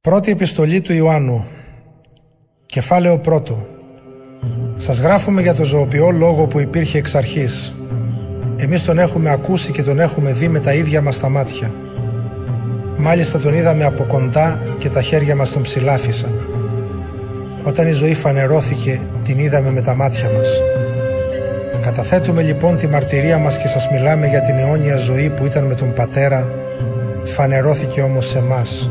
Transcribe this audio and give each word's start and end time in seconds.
Πρώτη 0.00 0.30
επιστολή 0.30 0.80
του 0.80 0.92
Ιωάννου 0.92 1.44
Κεφάλαιο 2.66 3.18
πρώτο 3.18 3.66
Σας 4.76 5.00
γράφουμε 5.00 5.42
για 5.42 5.54
το 5.54 5.64
ζωοποιό 5.64 6.10
λόγο 6.10 6.46
που 6.46 6.60
υπήρχε 6.60 6.98
εξ 6.98 7.14
αρχής. 7.14 7.74
Εμείς 8.56 8.84
τον 8.84 8.98
έχουμε 8.98 9.30
ακούσει 9.30 9.72
και 9.72 9.82
τον 9.82 10.00
έχουμε 10.00 10.32
δει 10.32 10.48
με 10.48 10.60
τα 10.60 10.72
ίδια 10.72 11.02
μας 11.02 11.18
τα 11.18 11.28
μάτια. 11.28 11.70
Μάλιστα 12.96 13.38
τον 13.38 13.54
είδαμε 13.54 13.84
από 13.84 14.02
κοντά 14.02 14.58
και 14.78 14.88
τα 14.88 15.02
χέρια 15.02 15.36
μας 15.36 15.50
τον 15.50 15.62
ψηλάφισαν. 15.62 16.30
Όταν 17.64 17.86
η 17.86 17.92
ζωή 17.92 18.14
φανερώθηκε, 18.14 19.00
την 19.24 19.38
είδαμε 19.38 19.70
με 19.70 19.82
τα 19.82 19.94
μάτια 19.94 20.30
μας. 20.36 20.48
Καταθέτουμε 21.82 22.42
λοιπόν 22.42 22.76
τη 22.76 22.86
μαρτυρία 22.86 23.38
μας 23.38 23.58
και 23.58 23.66
σας 23.68 23.90
μιλάμε 23.90 24.26
για 24.26 24.40
την 24.40 24.58
αιώνια 24.58 24.96
ζωή 24.96 25.28
που 25.28 25.46
ήταν 25.46 25.64
με 25.64 25.74
τον 25.74 25.92
Πατέρα, 25.92 26.48
φανερώθηκε 27.24 28.00
όμως 28.00 28.26
σε 28.28 28.40
μας. 28.40 28.90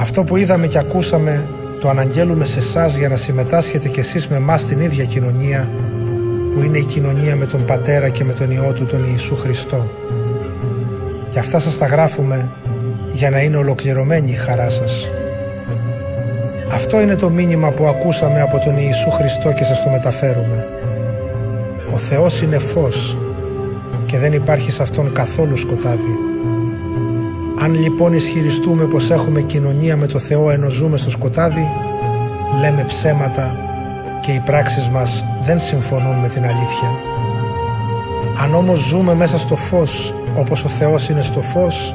Αυτό 0.00 0.24
που 0.24 0.36
είδαμε 0.36 0.66
και 0.66 0.78
ακούσαμε 0.78 1.46
το 1.80 1.88
αναγγέλουμε 1.88 2.44
σε 2.44 2.58
εσάς 2.58 2.96
για 2.96 3.08
να 3.08 3.16
συμμετάσχετε 3.16 3.88
κι 3.88 4.00
εσείς 4.00 4.28
με 4.28 4.36
εμάς 4.36 4.60
στην 4.60 4.80
ίδια 4.80 5.04
κοινωνία 5.04 5.68
που 6.54 6.62
είναι 6.62 6.78
η 6.78 6.84
κοινωνία 6.84 7.36
με 7.36 7.46
τον 7.46 7.64
Πατέρα 7.64 8.08
και 8.08 8.24
με 8.24 8.32
τον 8.32 8.50
Υιό 8.50 8.72
Του 8.74 8.86
τον 8.86 9.04
Ιησού 9.10 9.36
Χριστό. 9.36 9.86
Γι' 11.30 11.38
αυτά 11.38 11.58
σας 11.58 11.78
τα 11.78 11.86
γράφουμε 11.86 12.48
για 13.12 13.30
να 13.30 13.40
είναι 13.40 13.56
ολοκληρωμένη 13.56 14.30
η 14.30 14.34
χαρά 14.34 14.68
σας. 14.68 15.10
Αυτό 16.72 17.00
είναι 17.00 17.16
το 17.16 17.30
μήνυμα 17.30 17.70
που 17.70 17.86
ακούσαμε 17.86 18.40
από 18.40 18.58
τον 18.58 18.76
Ιησού 18.78 19.10
Χριστό 19.10 19.52
και 19.52 19.64
σας 19.64 19.82
το 19.82 19.90
μεταφέρουμε. 19.90 20.66
Ο 21.94 21.96
Θεός 21.96 22.42
είναι 22.42 22.58
φως 22.58 23.16
και 24.06 24.18
δεν 24.18 24.32
υπάρχει 24.32 24.70
σε 24.70 24.82
Αυτόν 24.82 25.12
καθόλου 25.12 25.56
σκοτάδι. 25.56 26.29
Αν 27.62 27.74
λοιπόν 27.74 28.12
ισχυριστούμε 28.12 28.84
πως 28.84 29.10
έχουμε 29.10 29.40
κοινωνία 29.40 29.96
με 29.96 30.06
το 30.06 30.18
Θεό 30.18 30.50
ενώ 30.50 30.70
ζούμε 30.70 30.96
στο 30.96 31.10
σκοτάδι, 31.10 31.68
λέμε 32.60 32.84
ψέματα 32.86 33.56
και 34.22 34.32
οι 34.32 34.42
πράξεις 34.44 34.88
μας 34.88 35.24
δεν 35.42 35.60
συμφωνούν 35.60 36.16
με 36.16 36.28
την 36.28 36.44
αλήθεια. 36.44 36.88
Αν 38.42 38.54
όμως 38.54 38.78
ζούμε 38.78 39.14
μέσα 39.14 39.38
στο 39.38 39.56
φως 39.56 40.14
όπως 40.38 40.64
ο 40.64 40.68
Θεός 40.68 41.08
είναι 41.08 41.22
στο 41.22 41.40
φως, 41.40 41.94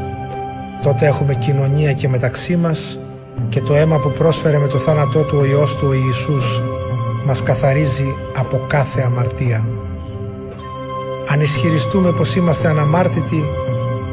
τότε 0.84 1.06
έχουμε 1.06 1.34
κοινωνία 1.34 1.94
και 1.94 2.08
μεταξύ 2.08 2.56
μας 2.56 3.00
και 3.50 3.62
το 3.62 3.76
αίμα 3.76 3.98
που 3.98 4.10
πρόσφερε 4.18 4.58
με 4.58 4.68
το 4.68 4.78
θάνατό 4.78 5.22
του 5.22 5.38
ο 5.42 5.46
Υιός 5.46 5.76
του 5.76 5.88
ο 5.90 5.94
Ιησούς 5.94 6.64
μας 7.26 7.44
καθαρίζει 7.44 8.14
από 8.38 8.62
κάθε 8.68 9.02
αμαρτία. 9.02 9.66
Αν 11.30 11.42
ισχυριστούμε 11.42 12.12
πως 12.12 12.36
είμαστε 12.36 12.68
αναμάρτητοι, 12.68 13.44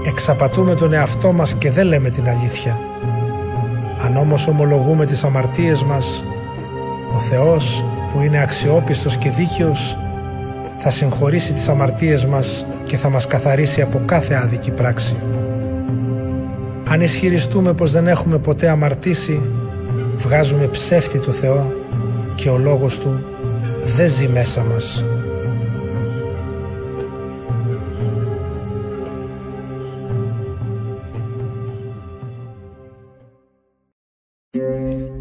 εξαπατούμε 0.07 0.75
τον 0.75 0.93
εαυτό 0.93 1.33
μας 1.33 1.55
και 1.55 1.71
δεν 1.71 1.87
λέμε 1.87 2.09
την 2.09 2.29
αλήθεια. 2.29 2.79
Αν 4.05 4.17
όμως 4.17 4.49
ομολογούμε 4.49 5.07
τις 5.07 5.25
αμαρτίες 5.25 5.83
μας, 5.83 6.25
ο 7.15 7.19
Θεός 7.19 7.85
που 8.13 8.21
είναι 8.21 8.43
αξιόπιστος 8.43 9.17
και 9.17 9.31
δίκαιος 9.31 9.99
θα 10.79 10.91
συγχωρήσει 10.91 11.53
τις 11.53 11.69
αμαρτίες 11.69 12.27
μας 12.27 12.67
και 12.87 12.97
θα 12.97 13.09
μας 13.09 13.27
καθαρίσει 13.27 13.81
από 13.81 14.01
κάθε 14.07 14.35
άδικη 14.35 14.71
πράξη. 14.71 15.17
Αν 16.89 17.01
ισχυριστούμε 17.01 17.73
πως 17.73 17.91
δεν 17.91 18.07
έχουμε 18.07 18.39
ποτέ 18.39 18.69
αμαρτήσει, 18.69 19.41
βγάζουμε 20.19 20.67
ψεύτη 20.67 21.19
του 21.19 21.33
Θεό 21.33 21.73
και 22.35 22.49
ο 22.49 22.59
Λόγος 22.59 22.99
Του 22.99 23.25
δεν 23.85 24.09
ζει 24.09 24.29
μέσα 24.29 24.63
μας. 24.73 25.05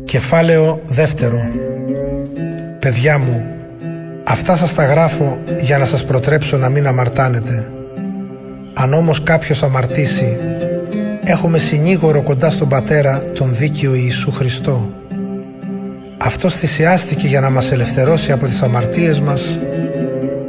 Κεφάλαιο 0.05 0.81
δεύτερο 0.87 1.39
Παιδιά 2.79 3.17
μου, 3.17 3.45
αυτά 4.23 4.55
σας 4.55 4.73
τα 4.73 4.85
γράφω 4.85 5.37
για 5.61 5.77
να 5.77 5.85
σας 5.85 6.05
προτρέψω 6.05 6.57
να 6.57 6.69
μην 6.69 6.87
αμαρτάνετε. 6.87 7.71
Αν 8.73 8.93
όμως 8.93 9.23
κάποιος 9.23 9.63
αμαρτήσει, 9.63 10.35
έχουμε 11.23 11.57
συνήγορο 11.57 12.23
κοντά 12.23 12.49
στον 12.49 12.69
Πατέρα 12.69 13.23
τον 13.33 13.55
δίκαιο 13.55 13.93
Ιησού 13.93 14.31
Χριστό. 14.31 14.89
Αυτός 16.17 16.55
θυσιάστηκε 16.55 17.27
για 17.27 17.39
να 17.39 17.49
μας 17.49 17.71
ελευθερώσει 17.71 18.31
από 18.31 18.45
τις 18.45 18.61
αμαρτίες 18.61 19.19
μας 19.19 19.59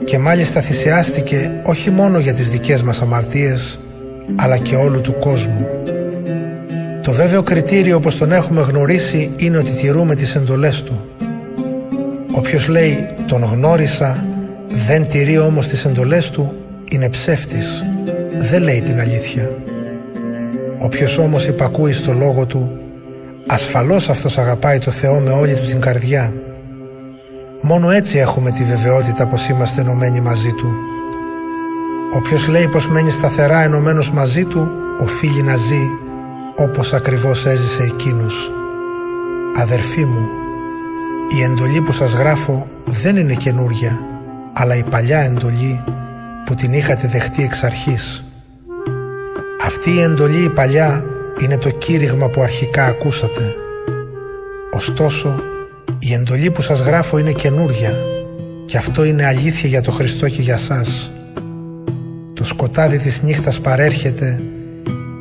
και 0.05 0.19
μάλιστα 0.19 0.61
θυσιάστηκε 0.61 1.51
όχι 1.63 1.91
μόνο 1.91 2.19
για 2.19 2.33
τις 2.33 2.51
δικές 2.51 2.83
μας 2.83 3.03
αμαρτίες, 3.03 3.79
αλλά 4.37 4.59
και 4.59 4.77
όλου 4.77 5.01
του 5.01 5.19
κόσμου. 5.19 5.67
Το 7.03 7.13
βέβαιο 7.13 7.43
κριτήριο 7.43 7.97
όπως 7.97 8.17
τον 8.17 8.33
έχουμε 8.33 8.61
γνωρίσει 8.61 9.31
είναι 9.37 9.59
ότι 9.59 9.71
τηρούμε 9.71 10.15
τις 10.15 10.35
εντολές 10.35 10.83
του. 10.83 11.07
Όποιος 12.35 12.69
λέει 12.69 13.07
τον 13.27 13.45
γνώρισα, 13.45 14.25
δεν 14.87 15.09
τηρεί 15.09 15.39
όμως 15.39 15.67
τις 15.67 15.85
εντολές 15.85 16.31
του, 16.31 16.55
είναι 16.91 17.09
ψεύτης. 17.09 17.87
Δεν 18.39 18.63
λέει 18.63 18.81
την 18.81 19.01
αλήθεια. 19.01 19.51
Όποιος 20.79 21.19
όμως 21.19 21.47
υπακούει 21.47 21.93
στο 21.93 22.13
λόγο 22.13 22.47
του, 22.47 22.79
ασφαλώς 23.47 24.09
αυτός 24.09 24.39
αγαπάει 24.39 24.79
το 24.79 24.91
Θεό 24.91 25.19
με 25.19 25.31
όλη 25.31 25.55
του 25.55 25.67
την 25.67 25.81
καρδιά. 25.81 26.33
Μόνο 27.63 27.91
έτσι 27.91 28.19
έχουμε 28.19 28.51
τη 28.51 28.65
βεβαιότητα 28.65 29.27
πως 29.27 29.49
είμαστε 29.49 29.81
ενωμένοι 29.81 30.21
μαζί 30.21 30.53
Του. 30.53 30.75
Όποιος 32.15 32.47
λέει 32.47 32.69
πως 32.69 32.89
μένει 32.89 33.11
σταθερά 33.11 33.63
ενωμένος 33.63 34.11
μαζί 34.11 34.45
Του, 34.45 34.69
οφείλει 35.01 35.43
να 35.43 35.57
ζει 35.57 36.02
όπως 36.57 36.93
ακριβώς 36.93 37.47
έζησε 37.47 37.83
εκείνος. 37.83 38.51
Αδερφοί 39.57 40.05
μου, 40.05 40.29
η 41.39 41.43
εντολή 41.43 41.81
που 41.81 41.93
σας 41.93 42.13
γράφω 42.13 42.67
δεν 42.85 43.17
είναι 43.17 43.35
καινούρια, 43.35 43.99
αλλά 44.53 44.77
η 44.77 44.83
παλιά 44.83 45.19
εντολή 45.19 45.81
που 46.45 46.55
την 46.55 46.73
είχατε 46.73 47.09
δεχτεί 47.09 47.43
εξ 47.43 47.63
αρχής. 47.63 48.25
Αυτή 49.65 49.91
η 49.91 50.01
εντολή 50.01 50.45
η 50.45 50.49
παλιά 50.49 51.05
είναι 51.41 51.59
το 51.59 51.71
κήρυγμα 51.71 52.29
που 52.29 52.43
αρχικά 52.43 52.85
ακούσατε. 52.85 53.55
Ωστόσο, 54.73 55.35
η 55.99 56.13
εντολή 56.13 56.51
που 56.51 56.63
σας 56.63 56.81
γράφω 56.81 57.19
είναι 57.19 57.33
καινούρια 57.33 57.97
και 58.67 58.77
αυτό 58.77 59.05
είναι 59.05 59.27
αλήθεια 59.27 59.69
για 59.69 59.81
το 59.81 59.91
Χριστό 59.91 60.29
και 60.29 60.43
για 60.43 60.57
σας. 60.57 61.13
Το 62.33 62.45
σκοτάδι 62.45 62.99
της 62.99 63.23
νύχτας 63.23 63.61
παρέρχεται 63.61 64.41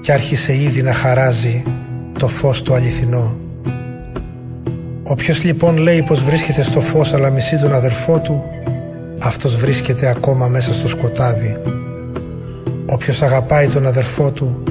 και 0.02 0.12
άρχισε 0.12 0.56
ήδη 0.56 0.82
να 0.82 0.94
χαράζει 0.94 1.64
το 2.20 2.28
φως 2.28 2.64
το 2.64 2.74
αληθινό. 2.74 3.36
Όποιος 5.04 5.44
λοιπόν 5.44 5.78
λέει 5.78 6.02
πως 6.02 6.24
βρίσκεται 6.24 6.62
στο 6.62 6.82
φως 6.82 7.14
αλλά 7.14 7.30
μισεί 7.30 7.58
τον 7.58 7.74
αδερφό 7.74 8.20
του, 8.20 8.44
αυτός 9.20 9.56
βρίσκεται 9.56 10.08
ακόμα 10.08 10.48
μέσα 10.48 10.74
στο 10.74 10.88
σκοτάδι. 10.88 11.56
Όποιος 12.86 13.22
αγαπάει 13.22 13.68
τον 13.68 13.88
αδερφό 13.88 14.32
του, 14.32 14.64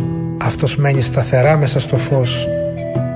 αυτός 0.43 0.77
μένει 0.77 1.01
σταθερά 1.01 1.57
μέσα 1.57 1.81
στο 1.81 1.97
φως 1.97 2.49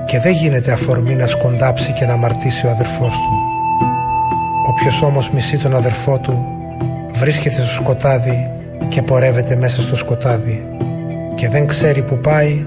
και 0.07 0.19
δεν 0.19 0.33
γίνεται 0.33 0.71
αφορμή 0.71 1.15
να 1.15 1.27
σκοντάψει 1.27 1.93
και 1.93 2.05
να 2.05 2.13
αμαρτήσει 2.13 2.67
ο 2.67 2.69
αδερφός 2.69 3.15
του. 3.15 3.33
Όποιος 4.69 5.01
όμως 5.01 5.29
μισεί 5.29 5.57
τον 5.57 5.75
αδερφό 5.75 6.19
του, 6.19 6.45
βρίσκεται 7.13 7.61
στο 7.61 7.73
σκοτάδι 7.73 8.49
και 8.89 9.01
πορεύεται 9.01 9.55
μέσα 9.55 9.81
στο 9.81 9.95
σκοτάδι 9.95 10.74
και 11.35 11.49
δεν 11.49 11.67
ξέρει 11.67 12.01
που 12.01 12.17
πάει 12.17 12.65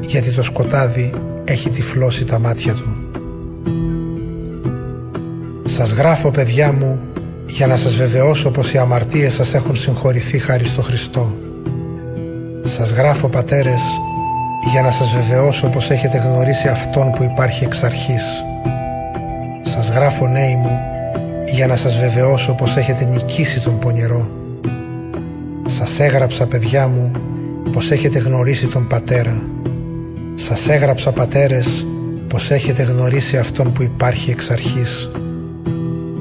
γιατί 0.00 0.30
το 0.30 0.42
σκοτάδι 0.42 1.10
έχει 1.44 1.68
τυφλώσει 1.68 2.24
τα 2.24 2.38
μάτια 2.38 2.74
του. 2.74 2.94
Σας 5.66 5.92
γράφω 5.92 6.30
παιδιά 6.30 6.72
μου 6.72 7.00
για 7.46 7.66
να 7.66 7.76
σας 7.76 7.94
βεβαιώσω 7.94 8.50
πως 8.50 8.72
οι 8.72 8.78
αμαρτίες 8.78 9.32
σας 9.32 9.54
έχουν 9.54 9.76
συγχωρηθεί 9.76 10.38
χάρη 10.38 10.64
στο 10.64 10.82
Χριστό. 10.82 11.32
Σας 12.64 12.90
γράφω 12.90 13.28
πατέρες 13.28 13.82
για 14.72 14.82
να 14.82 14.90
σας 14.90 15.14
βεβαιώσω 15.14 15.68
πως 15.68 15.90
έχετε 15.90 16.18
γνωρίσει 16.18 16.68
Αυτόν 16.68 17.10
που 17.10 17.22
υπάρχει 17.22 17.64
εξ 17.64 17.82
αρχής. 17.82 18.22
Σας 19.62 19.90
γράφω 19.90 20.26
νέοι 20.26 20.54
μου 20.54 20.78
για 21.52 21.66
να 21.66 21.76
σας 21.76 21.96
βεβαιώσω 21.96 22.54
πως 22.54 22.76
έχετε 22.76 23.04
νικήσει 23.04 23.60
τον 23.60 23.78
πονηρό. 23.78 24.28
Σας 25.66 26.00
έγραψα 26.00 26.46
παιδιά 26.46 26.86
μου 26.86 27.10
πως 27.72 27.90
έχετε 27.90 28.18
γνωρίσει 28.18 28.66
τον 28.66 28.86
Πατέρα. 28.86 29.42
Σας 30.34 30.68
έγραψα 30.68 31.12
πατέρες 31.12 31.86
πως 32.28 32.50
έχετε 32.50 32.82
γνωρίσει 32.82 33.36
Αυτόν 33.36 33.72
που 33.72 33.82
υπάρχει 33.82 34.30
εξ 34.30 34.50
αρχής. 34.50 35.10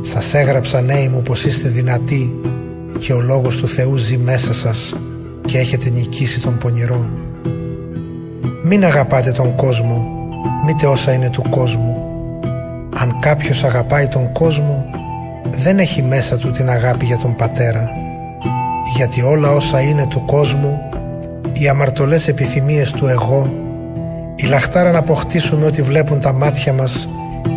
Σας 0.02 0.34
έγραψα 0.34 0.82
νέοι 0.82 1.08
μου 1.08 1.22
πως 1.22 1.46
είστε 1.46 1.70
δυνατοί 1.70 2.34
και 3.00 3.14
ο 3.14 3.22
Λόγος 3.22 3.58
του 3.58 3.68
Θεού 3.68 3.96
ζει 3.96 4.18
μέσα 4.18 4.54
σας 4.54 4.96
και 5.46 5.58
έχετε 5.58 5.90
νικήσει 5.90 6.40
τον 6.40 6.58
πονηρό. 6.58 7.06
Μην 8.64 8.86
αγαπάτε 8.86 9.32
τον 9.32 9.56
κόσμο, 9.56 10.08
μήτε 10.66 10.88
όσα 10.88 11.12
είναι 11.12 11.30
του 11.30 11.44
κόσμου. 11.50 11.98
Αν 12.96 13.20
κάποιος 13.20 13.64
αγαπάει 13.64 14.08
τον 14.08 14.32
κόσμο, 14.32 14.90
δεν 15.58 15.80
έχει 15.80 16.02
μέσα 16.02 16.38
του 16.38 16.52
την 16.52 16.70
αγάπη 16.70 17.06
για 17.06 17.18
τον 17.18 17.36
Πατέρα. 17.36 17.90
Γιατί 18.96 19.22
όλα 19.22 19.52
όσα 19.52 19.82
είναι 19.82 20.08
του 20.10 20.24
κόσμου, 20.26 20.90
οι 21.60 21.68
αμαρτωλές 21.68 22.28
επιθυμίες 22.28 22.92
του 22.92 23.08
εγώ, 23.08 23.54
Η 24.36 24.46
λαχτάρα 24.46 24.92
να 24.92 24.98
αποκτήσουμε 24.98 25.66
ό,τι 25.66 25.82
βλέπουν 25.82 26.20
τα 26.20 26.34
μάτια 26.34 26.74
μας 26.74 27.10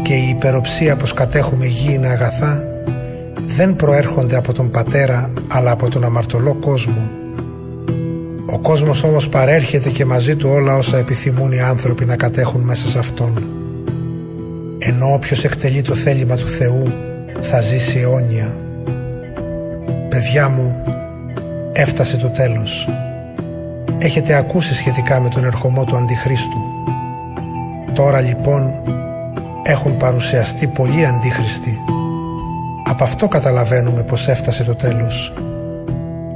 και 0.02 0.14
η 0.14 0.28
υπεροψία 0.28 0.96
πως 0.96 1.14
κατέχουμε 1.14 1.66
γήινα 1.66 2.08
αγαθά 2.08 2.62
δεν 3.46 3.76
προέρχονται 3.76 4.36
από 4.36 4.52
τον 4.52 4.70
πατέρα 4.70 5.30
αλλά 5.48 5.70
από 5.70 5.88
τον 5.88 6.04
αμαρτωλό 6.04 6.54
κόσμο. 6.54 7.10
Ο 8.46 8.58
κόσμος 8.58 9.02
όμως 9.02 9.28
παρέρχεται 9.28 9.90
και 9.90 10.04
μαζί 10.04 10.36
του 10.36 10.48
όλα 10.52 10.76
όσα 10.76 10.98
επιθυμούν 10.98 11.52
οι 11.52 11.60
άνθρωποι 11.60 12.04
να 12.04 12.16
κατέχουν 12.16 12.60
μέσα 12.60 12.88
σε 12.88 12.98
αυτόν. 12.98 13.42
Ενώ 14.78 15.12
όποιος 15.12 15.44
εκτελεί 15.44 15.82
το 15.82 15.94
θέλημα 15.94 16.36
του 16.36 16.48
Θεού 16.48 16.92
θα 17.40 17.60
ζήσει 17.60 17.98
αιώνια. 17.98 18.56
Παιδιά 20.08 20.48
μου, 20.48 20.84
έφτασε 21.72 22.16
το 22.16 22.28
τέλος. 22.28 22.88
Έχετε 24.04 24.34
ακούσει 24.34 24.74
σχετικά 24.74 25.20
με 25.20 25.28
τον 25.28 25.44
ερχομό 25.44 25.84
του 25.84 25.96
Αντιχρίστου. 25.96 26.58
Τώρα 27.94 28.20
λοιπόν 28.20 28.72
έχουν 29.62 29.96
παρουσιαστεί 29.96 30.66
πολλοί 30.66 31.06
αντίχριστοι. 31.06 31.78
Από 32.84 33.04
αυτό 33.04 33.28
καταλαβαίνουμε 33.28 34.02
πως 34.02 34.28
έφτασε 34.28 34.64
το 34.64 34.74
τέλος. 34.74 35.32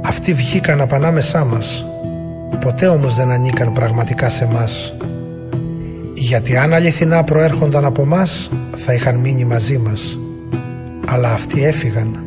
Αυτοί 0.01 0.33
βγήκαν 0.33 0.81
από 0.81 0.95
ανάμεσά 0.95 1.45
μας. 1.45 1.85
Ποτέ 2.59 2.87
όμως 2.87 3.15
δεν 3.15 3.31
ανήκαν 3.31 3.73
πραγματικά 3.73 4.29
σε 4.29 4.45
μας. 4.45 4.93
Γιατί 6.15 6.57
αν 6.57 6.73
αληθινά 6.73 7.23
προέρχονταν 7.23 7.85
από 7.85 8.05
μας 8.05 8.49
θα 8.75 8.93
είχαν 8.93 9.15
μείνει 9.15 9.45
μαζί 9.45 9.77
μας. 9.77 10.17
Αλλά 11.07 11.31
αυτοί 11.31 11.63
έφυγαν 11.63 12.23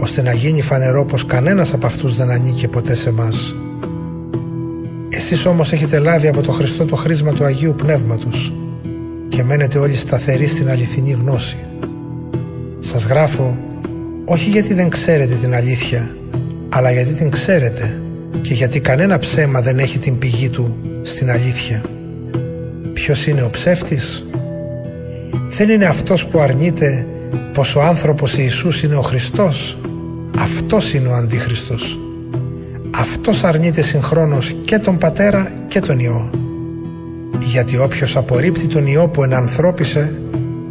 ώστε 0.00 0.22
να 0.22 0.32
γίνει 0.32 0.62
φανερό 0.62 1.04
πως 1.04 1.26
κανένας 1.26 1.72
από 1.72 1.86
αυτούς 1.86 2.16
δεν 2.16 2.30
ανήκε 2.30 2.68
ποτέ 2.68 2.94
σε 2.94 3.12
μας. 3.12 3.54
Εσείς 5.30 5.46
όμως 5.46 5.72
έχετε 5.72 5.98
λάβει 5.98 6.28
από 6.28 6.42
το 6.42 6.52
Χριστό 6.52 6.84
το 6.84 6.96
χρήσμα 6.96 7.32
του 7.32 7.44
Αγίου 7.44 7.74
Πνεύματος 7.76 8.54
και 9.28 9.42
μένετε 9.42 9.78
όλοι 9.78 9.94
σταθεροί 9.94 10.46
στην 10.46 10.70
αληθινή 10.70 11.10
γνώση. 11.10 11.56
Σας 12.80 13.04
γράφω 13.04 13.56
όχι 14.24 14.50
γιατί 14.50 14.74
δεν 14.74 14.88
ξέρετε 14.88 15.34
την 15.34 15.54
αλήθεια, 15.54 16.16
αλλά 16.68 16.92
γιατί 16.92 17.12
την 17.12 17.30
ξέρετε 17.30 18.00
και 18.42 18.54
γιατί 18.54 18.80
κανένα 18.80 19.18
ψέμα 19.18 19.60
δεν 19.60 19.78
έχει 19.78 19.98
την 19.98 20.18
πηγή 20.18 20.48
του 20.48 20.76
στην 21.02 21.30
αλήθεια. 21.30 21.82
Ποιος 22.92 23.26
είναι 23.26 23.42
ο 23.42 23.50
ψεύτης; 23.50 24.26
Δεν 25.50 25.68
είναι 25.68 25.84
αυτός 25.84 26.26
που 26.26 26.38
αρνείται 26.38 27.06
πως 27.52 27.76
ο 27.76 27.82
άνθρωπος 27.82 28.36
Ιησούς 28.36 28.82
είναι 28.82 28.96
ο 28.96 29.02
Χριστός; 29.02 29.78
Αυτός 30.38 30.94
είναι 30.94 31.08
ο 31.08 31.14
Αντίχριστος. 31.14 31.98
Αυτός 33.00 33.44
αρνείται 33.44 33.82
συγχρόνως 33.82 34.56
και 34.64 34.78
τον 34.78 34.98
Πατέρα 34.98 35.52
και 35.68 35.80
τον 35.80 35.98
Υιό. 35.98 36.30
Γιατί 37.40 37.78
όποιος 37.78 38.16
απορρίπτει 38.16 38.66
τον 38.66 38.86
Υιό 38.86 39.08
που 39.08 39.22
ενανθρώπισε, 39.22 40.14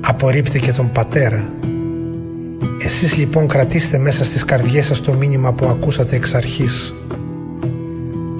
απορρίπτει 0.02 0.60
και 0.60 0.72
τον 0.72 0.92
Πατέρα. 0.92 1.44
Εσείς 2.84 3.18
λοιπόν 3.18 3.48
κρατήστε 3.48 3.98
μέσα 3.98 4.24
στις 4.24 4.46
καρδιές 4.46 4.86
σας 4.86 5.02
το 5.02 5.14
μήνυμα 5.14 5.54
που 5.54 5.66
ακούσατε 5.66 6.16
εξ 6.16 6.34
αρχής. 6.34 6.94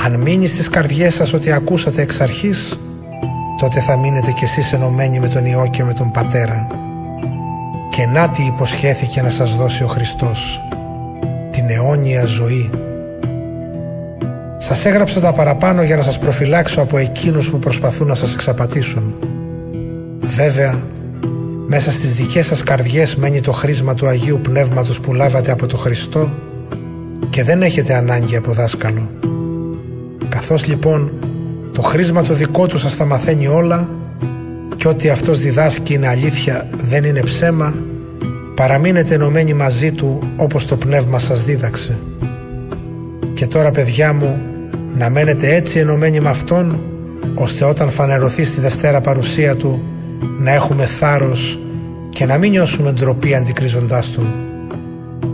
Αν 0.06 0.22
μείνει 0.22 0.48
στις 0.48 0.70
καρδιές 0.70 1.14
σας 1.14 1.34
ότι 1.34 1.52
ακούσατε 1.52 2.02
εξ 2.02 2.22
αρχής, 2.22 2.80
τότε 3.60 3.80
θα 3.80 3.98
μείνετε 3.98 4.32
κι 4.32 4.44
εσείς 4.44 4.74
ενωμένοι 4.74 5.20
με 5.20 5.28
τον 5.28 5.46
Υιό 5.46 5.68
και 5.72 5.84
με 5.84 5.94
τον 5.94 6.12
Πατέρα. 6.12 6.68
Και 7.90 8.06
να 8.06 8.30
τι 8.30 8.44
υποσχέθηκε 8.44 9.22
να 9.22 9.30
σας 9.30 9.56
δώσει 9.56 9.84
ο 9.84 9.88
Χριστός, 9.88 10.62
την 11.52 11.70
αιώνια 11.70 12.26
ζωή. 12.26 12.70
Σας 14.58 14.86
έγραψα 14.86 15.20
τα 15.20 15.34
παραπάνω 15.34 15.84
για 15.84 15.96
να 15.96 16.04
σας 16.04 16.20
προφυλάξω 16.20 16.82
από 16.82 16.98
εκείνους 16.98 17.50
που 17.50 17.60
προσπαθούν 17.60 18.08
να 18.08 18.16
σας 18.16 18.34
εξαπατήσουν. 18.34 19.14
Βέβαια, 20.20 20.80
μέσα 21.68 21.92
στις 21.92 22.14
δικές 22.14 22.46
σας 22.46 22.64
καρδιές 22.64 23.16
μένει 23.16 23.42
το 23.42 23.52
χρήσμα 23.52 23.94
του 23.94 24.08
Αγίου 24.08 24.40
Πνεύματος 24.42 25.00
που 25.00 25.14
λάβατε 25.14 25.52
από 25.52 25.66
το 25.66 25.78
Χριστό 25.78 26.30
και 27.30 27.44
δεν 27.44 27.62
έχετε 27.62 27.94
ανάγκη 27.94 28.36
από 28.36 28.52
δάσκαλο. 28.52 29.10
Καθώς 30.30 30.68
λοιπόν 30.68 31.12
το 31.74 31.82
χρήσμα 31.82 32.24
το 32.24 32.34
δικό 32.34 32.68
του 32.68 32.78
σας 32.78 32.98
τα 32.98 33.06
μαθαίνει 33.06 33.48
όλα 33.48 33.90
και 34.76 34.88
ό,τι 34.88 35.10
αυτός 35.10 35.40
διδάσκει 35.40 35.94
είναι 35.94 36.08
αλήθεια, 36.08 36.68
δεν 36.84 37.04
είναι 37.04 37.20
ψέμα, 37.20 37.74
παραμείνετε 38.56 39.14
ενωμένοι 39.14 39.54
μαζί 39.54 39.92
του 39.92 40.20
όπως 40.38 40.66
το 40.66 40.76
πνεύμα 40.76 41.20
σας 41.20 41.44
δίδαξε. 41.44 41.98
Και 43.34 43.48
τώρα 43.48 43.72
παιδιά 43.72 44.14
μου, 44.14 44.42
να 44.98 45.10
μένετε 45.10 45.56
έτσι 45.56 45.80
ενωμένοι 45.80 46.20
με 46.20 46.30
Αυτόν, 46.30 46.80
ώστε 47.36 47.66
όταν 47.66 47.90
φανερωθεί 47.90 48.44
στη 48.44 48.62
Δευτέρα 48.62 49.02
παρουσία 49.02 49.56
Του, 49.56 49.84
να 50.38 50.52
έχουμε 50.52 50.86
θάρρος 50.86 51.60
και 52.10 52.26
να 52.26 52.38
μην 52.38 52.52
νιώσουμε 52.52 52.92
ντροπή 52.92 53.36
αντικρίζοντάς 53.36 54.12
Τον. 54.12 54.34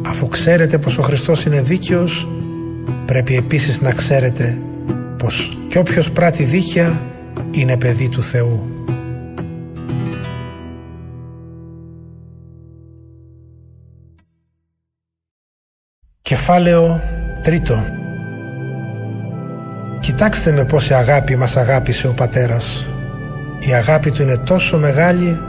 Αφού 0.08 0.28
ξέρετε 0.28 0.78
πως 0.78 0.98
ο 0.98 1.02
Χριστός 1.02 1.46
είναι 1.46 1.62
δίκαιος, 1.62 2.28
πρέπει 3.06 3.36
επίσης 3.36 3.82
να 3.82 3.92
ξέρετε 3.92 4.58
πως 5.18 5.58
κι 5.68 5.78
όποιος 5.78 6.12
πράττει 6.12 6.44
δίκαια 6.44 7.02
είναι 7.52 7.78
παιδί 7.78 8.10
του 8.10 8.24
Θεού. 8.24 8.62
Κεφάλαιο 16.22 17.02
τρίτο 17.44 18.03
Κοιτάξτε 20.04 20.52
με 20.52 20.64
πόση 20.64 20.94
αγάπη 20.94 21.36
μας 21.36 21.58
αγάπησε 21.58 22.08
ο 22.08 22.14
Πατέρας. 22.14 22.88
Η 23.60 23.74
αγάπη 23.74 24.12
Του 24.12 24.22
είναι 24.22 24.38
τόσο 24.38 24.78
μεγάλη 24.78 25.40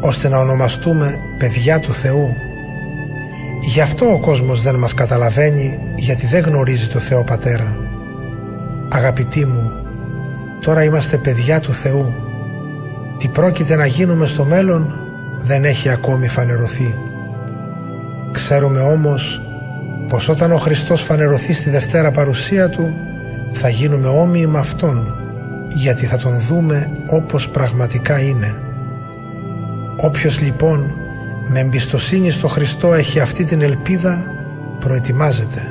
ώστε 0.00 0.28
να 0.28 0.38
ονομαστούμε 0.38 1.14
παιδιά 1.38 1.80
του 1.80 1.92
Θεού. 1.92 2.36
Γι' 3.64 3.80
αυτό 3.80 4.12
ο 4.12 4.20
κόσμος 4.20 4.62
δεν 4.62 4.74
μας 4.74 4.94
καταλαβαίνει 4.94 5.78
γιατί 5.96 6.26
δεν 6.26 6.44
γνωρίζει 6.44 6.86
το 6.86 6.98
Θεό 6.98 7.22
Πατέρα. 7.22 7.76
Αγαπητοί 8.88 9.46
μου, 9.46 9.72
τώρα 10.60 10.84
είμαστε 10.84 11.16
παιδιά 11.16 11.60
του 11.60 11.72
Θεού. 11.72 12.14
Τι 13.18 13.28
πρόκειται 13.28 13.76
να 13.76 13.86
γίνουμε 13.86 14.26
στο 14.26 14.44
μέλλον 14.44 14.98
δεν 15.38 15.64
έχει 15.64 15.88
ακόμη 15.88 16.28
φανερωθεί. 16.28 16.94
Ξέρουμε 18.32 18.80
όμως 18.80 19.42
πως 20.08 20.28
όταν 20.28 20.52
ο 20.52 20.56
Χριστός 20.56 21.02
φανερωθεί 21.02 21.52
στη 21.52 21.70
Δευτέρα 21.70 22.10
παρουσία 22.10 22.68
Του 22.68 22.94
θα 23.52 23.68
γίνουμε 23.68 24.08
όμοιοι 24.08 24.46
με 24.48 24.58
Αυτόν 24.58 25.14
γιατί 25.74 26.06
θα 26.06 26.18
Τον 26.18 26.40
δούμε 26.40 26.90
όπως 27.06 27.48
πραγματικά 27.48 28.20
είναι. 28.20 28.54
Όποιος 29.96 30.40
λοιπόν 30.40 30.94
με 31.48 31.60
εμπιστοσύνη 31.60 32.30
στο 32.30 32.48
Χριστό 32.48 32.94
έχει 32.94 33.20
αυτή 33.20 33.44
την 33.44 33.62
ελπίδα 33.62 34.32
προετοιμάζεται. 34.78 35.62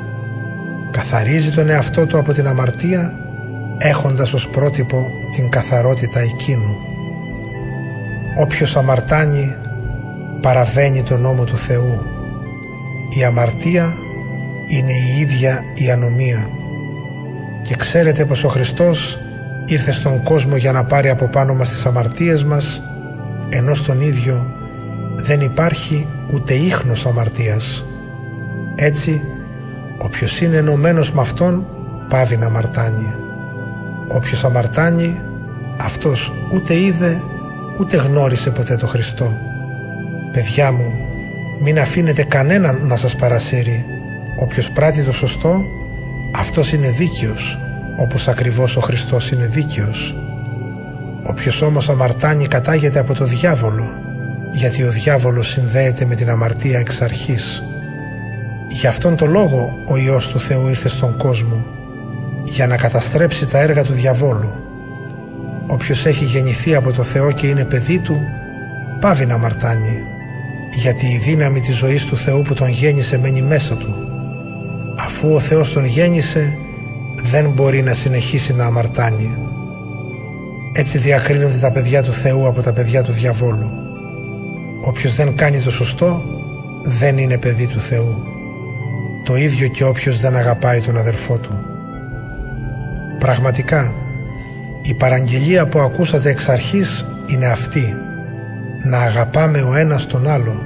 Καθαρίζει 0.91 1.51
τον 1.51 1.69
εαυτό 1.69 2.05
του 2.05 2.17
από 2.17 2.33
την 2.33 2.47
αμαρτία 2.47 3.13
έχοντας 3.77 4.33
ως 4.33 4.49
πρότυπο 4.49 5.11
την 5.31 5.49
καθαρότητα 5.49 6.19
εκείνου. 6.19 6.75
Όποιος 8.39 8.75
αμαρτάνει 8.75 9.55
παραβαίνει 10.41 11.03
τον 11.03 11.21
νόμο 11.21 11.43
του 11.43 11.57
Θεού. 11.57 12.01
Η 13.17 13.23
αμαρτία 13.23 13.93
είναι 14.69 14.91
η 14.91 15.19
ίδια 15.19 15.63
η 15.75 15.89
ανομία. 15.91 16.49
Και 17.67 17.75
ξέρετε 17.75 18.25
πως 18.25 18.43
ο 18.43 18.47
Χριστός 18.47 19.19
ήρθε 19.65 19.91
στον 19.91 20.23
κόσμο 20.23 20.55
για 20.55 20.71
να 20.71 20.83
πάρει 20.83 21.09
από 21.09 21.25
πάνω 21.25 21.53
μας 21.53 21.69
τις 21.69 21.85
αμαρτίες 21.85 22.43
μας, 22.43 22.81
ενώ 23.49 23.73
στον 23.73 24.01
ίδιο 24.01 24.45
δεν 25.15 25.41
υπάρχει 25.41 26.07
ούτε 26.33 26.53
ίχνος 26.53 27.05
αμαρτίας. 27.05 27.85
Έτσι, 28.75 29.21
όποιος 29.97 30.41
είναι 30.41 30.57
ενωμένος 30.57 31.11
με 31.11 31.21
Αυτόν, 31.21 31.65
πάβει 32.09 32.37
να 32.37 32.45
αμαρτάνει. 32.45 33.13
Όποιος 34.07 34.43
αμαρτάνει, 34.43 35.21
αυτός 35.77 36.33
ούτε 36.53 36.79
είδε, 36.79 37.21
ούτε 37.79 37.97
γνώρισε 37.97 38.49
ποτέ 38.49 38.75
το 38.75 38.87
Χριστό. 38.87 39.31
Παιδιά 40.31 40.71
μου, 40.71 40.93
μην 41.61 41.79
αφήνετε 41.79 42.23
κανέναν 42.23 42.79
να 42.87 42.95
σας 42.95 43.15
παρασύρει. 43.15 43.85
Όποιος 44.39 44.71
πράττει 44.71 45.03
το 45.03 45.11
σωστό, 45.11 45.61
αυτός 46.37 46.73
είναι 46.73 46.89
δίκαιος, 46.89 47.59
όπως 47.97 48.27
ακριβώς 48.27 48.77
ο 48.77 48.79
Χριστός 48.79 49.31
είναι 49.31 49.47
δίκαιος. 49.47 50.15
Όποιος 51.23 51.61
όμως 51.61 51.89
αμαρτάνει 51.89 52.47
κατάγεται 52.47 52.99
από 52.99 53.13
το 53.13 53.25
διάβολο, 53.25 53.93
γιατί 54.53 54.83
ο 54.83 54.91
διάβολος 54.91 55.47
συνδέεται 55.47 56.05
με 56.05 56.15
την 56.15 56.29
αμαρτία 56.29 56.79
εξ 56.79 57.01
αρχής. 57.01 57.63
Γι' 58.69 58.87
αυτόν 58.87 59.15
τον 59.15 59.31
λόγο 59.31 59.77
ο 59.87 59.97
Υιός 59.97 60.27
του 60.27 60.39
Θεού 60.39 60.67
ήρθε 60.67 60.89
στον 60.89 61.17
κόσμο, 61.17 61.65
για 62.45 62.67
να 62.67 62.77
καταστρέψει 62.77 63.45
τα 63.45 63.59
έργα 63.59 63.83
του 63.83 63.93
διαβόλου. 63.93 64.51
Όποιος 65.67 66.05
έχει 66.05 66.25
γεννηθεί 66.25 66.75
από 66.75 66.91
το 66.91 67.03
Θεό 67.03 67.31
και 67.31 67.47
είναι 67.47 67.65
παιδί 67.65 67.99
του, 67.99 68.19
πάβει 68.99 69.25
να 69.25 69.33
αμαρτάνει, 69.33 69.99
γιατί 70.75 71.05
η 71.05 71.17
δύναμη 71.17 71.61
της 71.61 71.75
ζωής 71.75 72.05
του 72.05 72.17
Θεού 72.17 72.41
που 72.41 72.53
τον 72.53 72.69
γέννησε 72.69 73.17
μένει 73.17 73.41
μέσα 73.41 73.75
του. 73.75 74.14
Αφού 75.05 75.33
ο 75.33 75.39
Θεός 75.39 75.71
τον 75.71 75.85
γέννησε, 75.85 76.57
δεν 77.23 77.49
μπορεί 77.49 77.81
να 77.83 77.93
συνεχίσει 77.93 78.53
να 78.53 78.65
αμαρτάνει. 78.65 79.37
Έτσι 80.73 80.97
διακρίνονται 80.97 81.57
τα 81.57 81.71
παιδιά 81.71 82.03
του 82.03 82.13
Θεού 82.13 82.47
από 82.47 82.61
τα 82.61 82.73
παιδιά 82.73 83.03
του 83.03 83.11
διαβόλου. 83.11 83.69
Όποιος 84.85 85.15
δεν 85.15 85.35
κάνει 85.35 85.59
το 85.59 85.71
σωστό 85.71 86.23
δεν 86.83 87.17
είναι 87.17 87.37
παιδί 87.37 87.67
του 87.67 87.79
Θεού. 87.79 88.23
Το 89.25 89.35
ίδιο 89.35 89.67
και 89.67 89.83
όποιος 89.83 90.19
δεν 90.19 90.35
αγαπάει 90.35 90.81
τον 90.81 90.97
αδερφό 90.97 91.37
του. 91.37 91.65
Πραγματικά, 93.19 93.93
η 94.83 94.93
παραγγελία 94.93 95.67
που 95.67 95.79
ακούσατε 95.79 96.29
εξ 96.29 96.49
αρχής 96.49 97.05
είναι 97.27 97.45
αυτή. 97.45 97.93
Να 98.85 98.97
αγαπάμε 98.97 99.61
ο 99.61 99.75
ένας 99.75 100.07
τον 100.07 100.27
άλλο. 100.27 100.61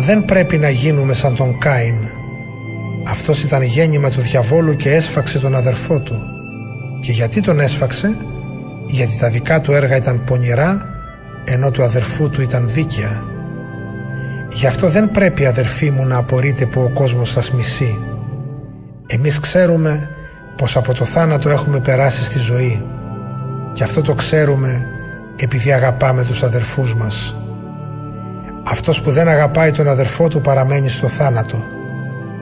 Δεν 0.00 0.24
πρέπει 0.24 0.58
να 0.58 0.70
γίνουμε 0.70 1.14
σαν 1.14 1.36
τον 1.36 1.58
Κάιν. 1.58 1.94
Αυτός 3.06 3.42
ήταν 3.42 3.62
γέννημα 3.62 4.10
του 4.10 4.20
διαβόλου 4.20 4.76
και 4.76 4.90
έσφαξε 4.90 5.38
τον 5.38 5.54
αδερφό 5.54 5.98
του. 5.98 6.18
Και 7.02 7.12
γιατί 7.12 7.40
τον 7.40 7.60
έσφαξε; 7.60 8.16
Γιατί 8.86 9.18
τα 9.18 9.28
δικά 9.28 9.60
του 9.60 9.72
έργα 9.72 9.96
ήταν 9.96 10.24
πονηρά, 10.24 10.86
ενώ 11.44 11.70
του 11.70 11.82
αδερφού 11.82 12.30
του 12.30 12.42
ήταν 12.42 12.70
δίκαια. 12.72 13.22
Γι' 14.52 14.66
αυτό 14.66 14.88
δεν 14.88 15.10
πρέπει 15.10 15.46
αδερφοί 15.46 15.90
μου 15.90 16.04
να 16.04 16.16
απορείτε 16.16 16.66
που 16.66 16.80
ο 16.80 16.90
κόσμος 16.94 17.30
σας 17.30 17.50
μισεί. 17.50 17.98
Εμείς 19.06 19.40
ξέρουμε 19.40 20.08
πως 20.56 20.76
από 20.76 20.94
το 20.94 21.04
θάνατο 21.04 21.48
έχουμε 21.48 21.80
περάσει 21.80 22.24
στη 22.24 22.38
ζωή 22.38 22.82
και 23.72 23.84
αυτό 23.84 24.00
το 24.00 24.14
ξέρουμε 24.14 24.86
επειδή 25.36 25.72
αγαπάμε 25.72 26.24
τους 26.24 26.42
αδερφούς 26.42 26.94
μας. 26.94 27.34
Αυτός 28.64 29.02
που 29.02 29.10
δεν 29.10 29.28
αγαπάει 29.28 29.72
τον 29.72 29.88
αδερφό 29.88 30.28
του 30.28 30.40
παραμένει 30.40 30.88
στο 30.88 31.08
θάνατο. 31.08 31.64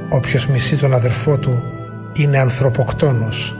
Όποιος 0.09 0.47
μισεί 0.47 0.77
τον 0.77 0.95
αδερφό 0.95 1.37
του 1.37 1.63
είναι 2.13 2.39
ανθρωποκτόνος 2.39 3.57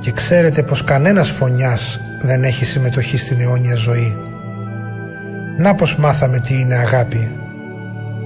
και 0.00 0.12
ξέρετε 0.12 0.62
πως 0.62 0.84
κανένας 0.84 1.30
φωνιάς 1.30 2.00
δεν 2.22 2.44
έχει 2.44 2.64
συμμετοχή 2.64 3.16
στην 3.16 3.40
αιώνια 3.40 3.74
ζωή. 3.74 4.16
Να 5.56 5.74
πως 5.74 5.96
μάθαμε 5.96 6.40
τι 6.40 6.60
είναι 6.60 6.74
αγάπη. 6.74 7.30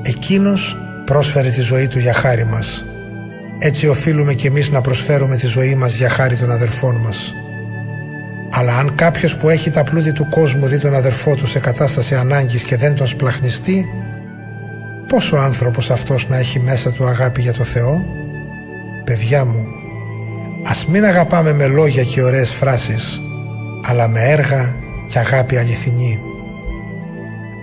Εκείνος 0.02 0.76
πρόσφερε 1.04 1.48
τη 1.48 1.60
ζωή 1.60 1.88
του 1.88 1.98
για 1.98 2.12
χάρη 2.12 2.44
μας. 2.44 2.84
Έτσι 3.58 3.88
οφείλουμε 3.88 4.34
κι 4.34 4.46
εμείς 4.46 4.70
να 4.70 4.80
προσφέρουμε 4.80 5.36
τη 5.36 5.46
ζωή 5.46 5.74
μας 5.74 5.94
για 5.94 6.08
χάρη 6.08 6.36
των 6.36 6.50
αδερφών 6.50 6.96
μας. 6.96 7.34
Αλλά 8.50 8.76
αν 8.76 8.94
κάποιος 8.94 9.36
που 9.36 9.48
έχει 9.48 9.70
τα 9.70 9.84
πλούτη 9.84 10.12
του 10.12 10.26
κόσμου 10.28 10.66
δει 10.66 10.78
τον 10.78 10.94
αδερφό 10.94 11.34
του 11.34 11.46
σε 11.46 11.58
κατάσταση 11.58 12.14
ανάγκης 12.14 12.62
και 12.62 12.76
δεν 12.76 12.94
τον 12.94 13.06
σπλαχνιστεί, 13.06 13.86
πόσο 15.12 15.36
άνθρωπος 15.36 15.90
αυτός 15.90 16.28
να 16.28 16.36
έχει 16.36 16.60
μέσα 16.60 16.90
του 16.90 17.06
αγάπη 17.06 17.40
για 17.40 17.52
το 17.52 17.64
Θεό; 17.64 18.04
Παιδιά 19.04 19.44
μου, 19.44 19.66
ας 20.64 20.86
μην 20.86 21.04
αγαπάμε 21.04 21.52
με 21.52 21.66
λόγια 21.66 22.02
και 22.02 22.22
ωραίες 22.22 22.50
φράσεις, 22.50 23.20
αλλά 23.82 24.08
με 24.08 24.20
έργα 24.20 24.74
και 25.08 25.18
αγάπη 25.18 25.56
αληθινή. 25.56 26.18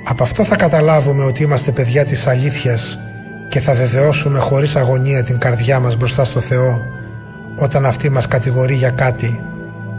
Από 0.03 0.24
αυτό 0.24 0.44
θα 0.44 0.56
καταλάβουμε 0.56 1.24
ότι 1.24 1.44
είμαστε 1.44 1.72
παιδιά 1.72 2.06
της 2.06 2.27
αλήθειας 2.27 3.00
και 3.50 3.60
θα 3.60 3.74
βεβαιώσουμε 3.74 4.39
χωρίς 4.39 4.75
αγωνία 4.75 5.24
την 5.24 5.38
καρδιά 5.38 5.79
μας 5.79 5.96
μπροστά 5.96 6.24
στο 6.24 6.39
Θεό 6.39 6.86
όταν 7.56 7.86
αυτή 7.86 8.10
μας 8.10 8.27
κατηγορεί 8.27 8.75
για 8.75 8.89
κάτι 8.89 9.39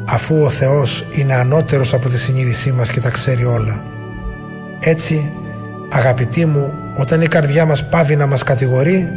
αφού 0.05 0.43
ο 0.43 0.49
Θεός 0.49 1.07
είναι 1.13 1.35
ανώτερος 1.35 1.95
από 1.95 2.09
τη 2.09 2.19
συνείδησή 2.19 2.73
μας 2.73 2.91
και 2.91 3.01
τα 3.01 3.11
ξέρει 3.11 3.45
όλα. 3.45 3.85
Έτσι, 4.81 5.33
αγαπητοί 5.91 6.47
μου, 6.47 6.73
όταν 7.01 7.21
η 7.21 7.27
καρδιά 7.27 7.67
μας 7.67 7.85
πάβει 7.85 8.17
να 8.17 8.27
μας 8.27 8.43
κατηγορεί, 8.43 9.09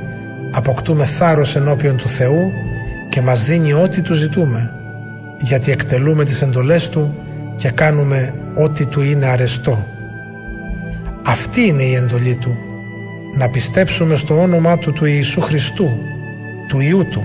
αποκτούμε 0.51 1.05
θάρρος 1.05 1.55
ενώπιον 1.55 1.97
του 1.97 2.07
Θεού 2.07 2.51
και 3.09 3.21
μας 3.21 3.43
δίνει 3.43 3.73
ό,τι 3.73 4.01
του 4.01 4.13
ζητούμε, 4.13 4.71
γιατί 5.41 5.71
εκτελούμε 5.71 6.23
τις 6.23 6.41
εντολές 6.41 6.89
Του 6.89 7.15
και 7.55 7.69
κάνουμε 7.69 8.33
ό,τι 8.55 8.85
Του 8.85 9.01
είναι 9.01 9.25
αρεστό. 9.25 9.87
Αυτή 11.25 11.61
είναι 11.61 11.83
η 11.83 11.93
εντολή 11.93 12.37
Του, 12.37 12.57
να 13.37 13.49
πιστέψουμε 13.49 14.15
στο 14.15 14.41
όνομά 14.41 14.77
Του 14.77 14.93
του 14.93 15.05
Ιησού 15.05 15.41
Χριστού, 15.41 15.89
του 16.67 16.79
Ιού 16.79 17.07
Του, 17.07 17.23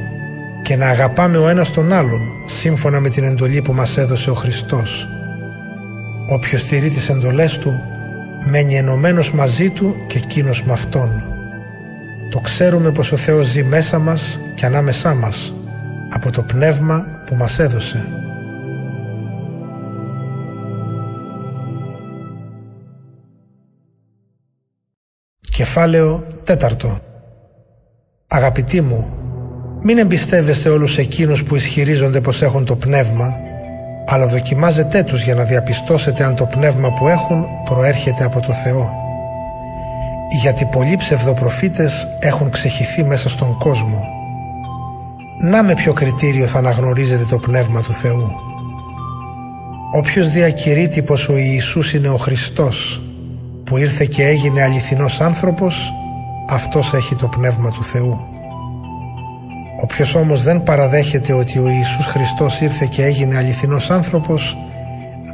και 0.62 0.76
να 0.76 0.86
αγαπάμε 0.86 1.36
ο 1.36 1.48
ένας 1.48 1.72
τον 1.72 1.92
άλλον 1.92 2.20
σύμφωνα 2.46 3.00
με 3.00 3.08
την 3.08 3.24
εντολή 3.24 3.62
που 3.62 3.72
μας 3.72 3.96
έδωσε 3.96 4.30
ο 4.30 4.34
Χριστός. 4.34 5.08
Όποιος 6.28 6.64
τηρεί 6.64 6.88
τις 6.88 7.08
εντολές 7.08 7.58
Του 7.58 7.82
μένει 8.48 8.76
ενωμένο 8.76 9.22
μαζί 9.34 9.70
Του 9.70 9.96
και 10.06 10.18
εκείνος 10.18 10.64
με 10.64 10.72
Αυτόν. 10.72 11.22
Το 12.30 12.40
ξέρουμε 12.40 12.90
πως 12.90 13.12
ο 13.12 13.16
Θεός 13.16 13.46
ζει 13.46 13.62
μέσα 13.62 13.98
μας 13.98 14.40
και 14.54 14.66
ανάμεσά 14.66 15.14
μας 15.14 15.54
από 16.10 16.30
το 16.30 16.42
πνεύμα 16.42 17.06
που 17.26 17.34
μας 17.34 17.58
έδωσε. 17.58 18.06
Κεφάλαιο 25.40 26.26
τέταρτο 26.44 26.98
Αγαπητοί 28.30 28.80
μου, 28.80 29.08
μην 29.82 29.98
εμπιστεύεστε 29.98 30.68
όλους 30.68 30.98
εκείνους 30.98 31.44
που 31.44 31.56
ισχυρίζονται 31.56 32.20
πως 32.20 32.42
έχουν 32.42 32.64
το 32.64 32.76
πνεύμα, 32.76 33.36
αλλά 34.10 34.26
δοκιμάζετε 34.26 35.02
τους 35.02 35.22
για 35.22 35.34
να 35.34 35.44
διαπιστώσετε 35.44 36.24
αν 36.24 36.34
το 36.34 36.44
πνεύμα 36.44 36.92
που 36.92 37.08
έχουν 37.08 37.46
προέρχεται 37.64 38.24
από 38.24 38.40
το 38.40 38.52
Θεό. 38.52 38.90
Γιατί 40.42 40.64
πολλοί 40.64 40.96
ψευδοπροφήτες 40.96 42.06
έχουν 42.20 42.50
ξεχυθεί 42.50 43.04
μέσα 43.04 43.28
στον 43.28 43.58
κόσμο. 43.58 44.04
Να 45.40 45.62
με 45.62 45.74
ποιο 45.74 45.92
κριτήριο 45.92 46.46
θα 46.46 46.58
αναγνωρίζετε 46.58 47.24
το 47.24 47.38
πνεύμα 47.38 47.82
του 47.82 47.92
Θεού. 47.92 48.32
Όποιος 49.94 50.30
διακηρύττει 50.30 51.02
πως 51.02 51.28
ο 51.28 51.36
Ιησούς 51.36 51.94
είναι 51.94 52.08
ο 52.08 52.16
Χριστός, 52.16 53.02
που 53.64 53.76
ήρθε 53.76 54.04
και 54.04 54.26
έγινε 54.26 54.62
αληθινός 54.62 55.20
άνθρωπος, 55.20 55.92
αυτός 56.48 56.94
έχει 56.94 57.14
το 57.14 57.26
πνεύμα 57.26 57.70
του 57.70 57.82
Θεού. 57.82 58.37
Όποιος 59.82 60.14
όμως 60.14 60.42
δεν 60.42 60.62
παραδέχεται 60.62 61.32
ότι 61.32 61.58
ο 61.58 61.68
Ιησούς 61.68 62.06
Χριστός 62.06 62.60
ήρθε 62.60 62.86
και 62.90 63.04
έγινε 63.04 63.36
αληθινός 63.36 63.90
άνθρωπος 63.90 64.56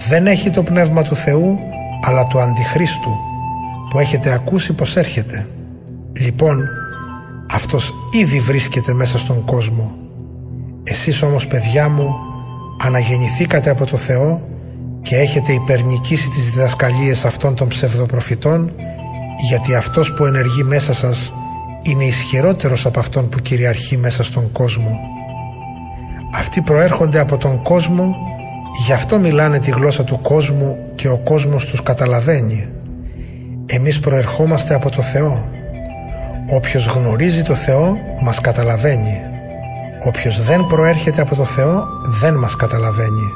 δεν 0.09 0.27
έχει 0.27 0.51
το 0.51 0.63
πνεύμα 0.63 1.03
του 1.03 1.17
Θεού 1.17 1.59
αλλά 2.03 2.27
του 2.27 2.41
Αντιχρίστου 2.41 3.11
που 3.91 3.99
έχετε 3.99 4.33
ακούσει 4.33 4.73
πως 4.73 4.97
έρχεται. 4.97 5.47
Λοιπόν, 6.13 6.59
αυτός 7.51 7.93
ήδη 8.13 8.39
βρίσκεται 8.39 8.93
μέσα 8.93 9.19
στον 9.19 9.45
κόσμο. 9.45 9.95
Εσείς 10.85 11.23
όμως 11.23 11.47
παιδιά 11.47 11.89
μου 11.89 12.15
αναγεννηθήκατε 12.83 13.71
από 13.71 13.87
το 13.87 13.97
Θεό 13.97 14.49
και 15.03 15.17
έχετε 15.17 15.53
υπερνικήσει 15.53 16.29
τις 16.29 16.51
διδασκαλίες 16.51 17.25
αυτών 17.25 17.55
των 17.55 17.69
ψευδοπροφητών 17.69 18.73
γιατί 19.49 19.75
αυτός 19.75 20.13
που 20.15 20.25
ενεργεί 20.25 20.63
μέσα 20.63 20.95
σας 20.95 21.33
είναι 21.87 22.05
ισχυρότερος 22.05 22.87
από 22.87 22.99
αυτόν 22.99 23.29
που 23.29 23.39
κυριαρχεί 23.39 23.97
μέσα 23.97 24.23
στον 24.23 24.53
κόσμο. 24.53 24.99
Αυτοί 26.35 26.61
προέρχονται 26.61 27.19
από 27.19 27.37
τον 27.37 27.63
κόσμο, 27.63 28.17
γι' 28.87 28.93
αυτό 28.93 29.19
μιλάνε 29.19 29.59
τη 29.59 29.71
γλώσσα 29.71 30.05
του 30.05 30.21
κόσμου 30.21 30.79
και 30.95 31.09
ο 31.09 31.17
κόσμος 31.17 31.67
τους 31.67 31.83
καταλαβαίνει. 31.83 32.69
Εμείς 33.67 34.01
προερχόμαστε 34.01 34.75
από 34.75 34.91
το 34.91 35.03
Θεό. 35.03 35.49
Όποιος 36.51 36.87
γνωρίζει 36.87 37.43
το 37.43 37.55
Θεό 37.55 37.99
μας 38.23 38.41
καταλαβαίνει. 38.41 39.21
Όποιος 40.07 40.45
δεν 40.45 40.67
προέρχεται 40.67 41.21
από 41.21 41.35
το 41.35 41.45
Θεό 41.45 41.85
δεν 42.21 42.35
μας 42.35 42.57
καταλαβαίνει. 42.57 43.29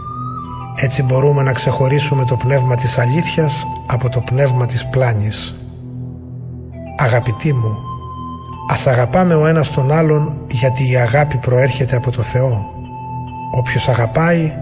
Έτσι 0.76 1.02
μπορούμε 1.02 1.42
να 1.42 1.52
ξεχωρίσουμε 1.52 2.24
το 2.24 2.36
πνεύμα 2.36 2.74
της 2.74 2.98
αλήθειας 2.98 3.66
από 3.86 4.08
το 4.08 4.20
πνεύμα 4.20 4.66
της 4.66 4.86
πλάνης. 4.86 5.54
Αγαπητοί 6.98 7.52
μου, 7.52 7.76
Ας 8.70 8.86
αγαπάμε 8.86 9.34
ο 9.34 9.46
ένας 9.46 9.70
τον 9.70 9.92
άλλον 9.92 10.36
γιατί 10.50 10.90
η 10.90 10.96
αγάπη 10.96 11.36
προέρχεται 11.36 11.96
από 11.96 12.10
το 12.10 12.22
Θεό. 12.22 12.70
Όποιος 13.50 13.88
αγαπάει 13.88 14.52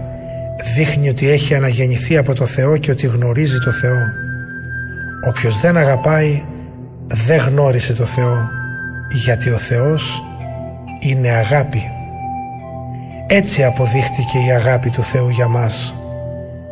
δείχνει 0.75 1.09
ότι 1.09 1.29
έχει 1.29 1.55
αναγεννηθεί 1.55 2.17
από 2.17 2.33
το 2.33 2.45
Θεό 2.45 2.77
και 2.77 2.91
ότι 2.91 3.07
γνωρίζει 3.07 3.59
το 3.59 3.71
Θεό. 3.71 3.97
Όποιος 5.27 5.59
δεν 5.59 5.77
αγαπάει 5.77 6.43
δεν 7.07 7.39
γνώρισε 7.39 7.93
το 7.93 8.05
Θεό 8.05 8.49
γιατί 9.23 9.49
ο 9.49 9.57
Θεός 9.57 10.23
είναι 10.99 11.29
αγάπη. 11.29 11.81
Έτσι 13.27 13.63
αποδείχτηκε 13.63 14.37
η 14.47 14.51
αγάπη 14.51 14.89
του 14.89 15.03
Θεού 15.03 15.29
για 15.29 15.47
μας. 15.47 15.95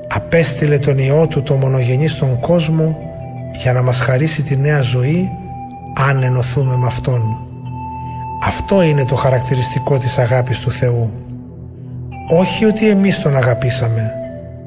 Απέστειλε 0.08 0.78
τον 0.78 0.98
Υιό 0.98 1.28
Του 1.28 1.44
το 1.44 1.54
μονογενή 1.54 2.08
στον 2.08 2.40
κόσμο 2.40 3.00
για 3.62 3.74
να 3.74 3.82
μας 3.82 4.00
χαρίσει 4.00 4.42
τη 4.42 4.58
νέα 4.58 4.82
ζωή 4.82 5.30
αν 5.98 6.24
ενωθούμε 6.24 6.76
με 6.76 6.86
Αυτόν. 6.86 7.38
Αυτό 8.44 8.82
είναι 8.82 9.06
το 9.06 9.16
χαρακτηριστικό 9.16 9.98
της 9.98 10.18
αγάπης 10.18 10.60
του 10.60 10.72
Θεού. 10.72 11.12
Όχι 12.30 12.66
ότι 12.66 12.90
εμείς 12.90 13.22
Τον 13.22 13.36
αγαπήσαμε, 13.36 14.12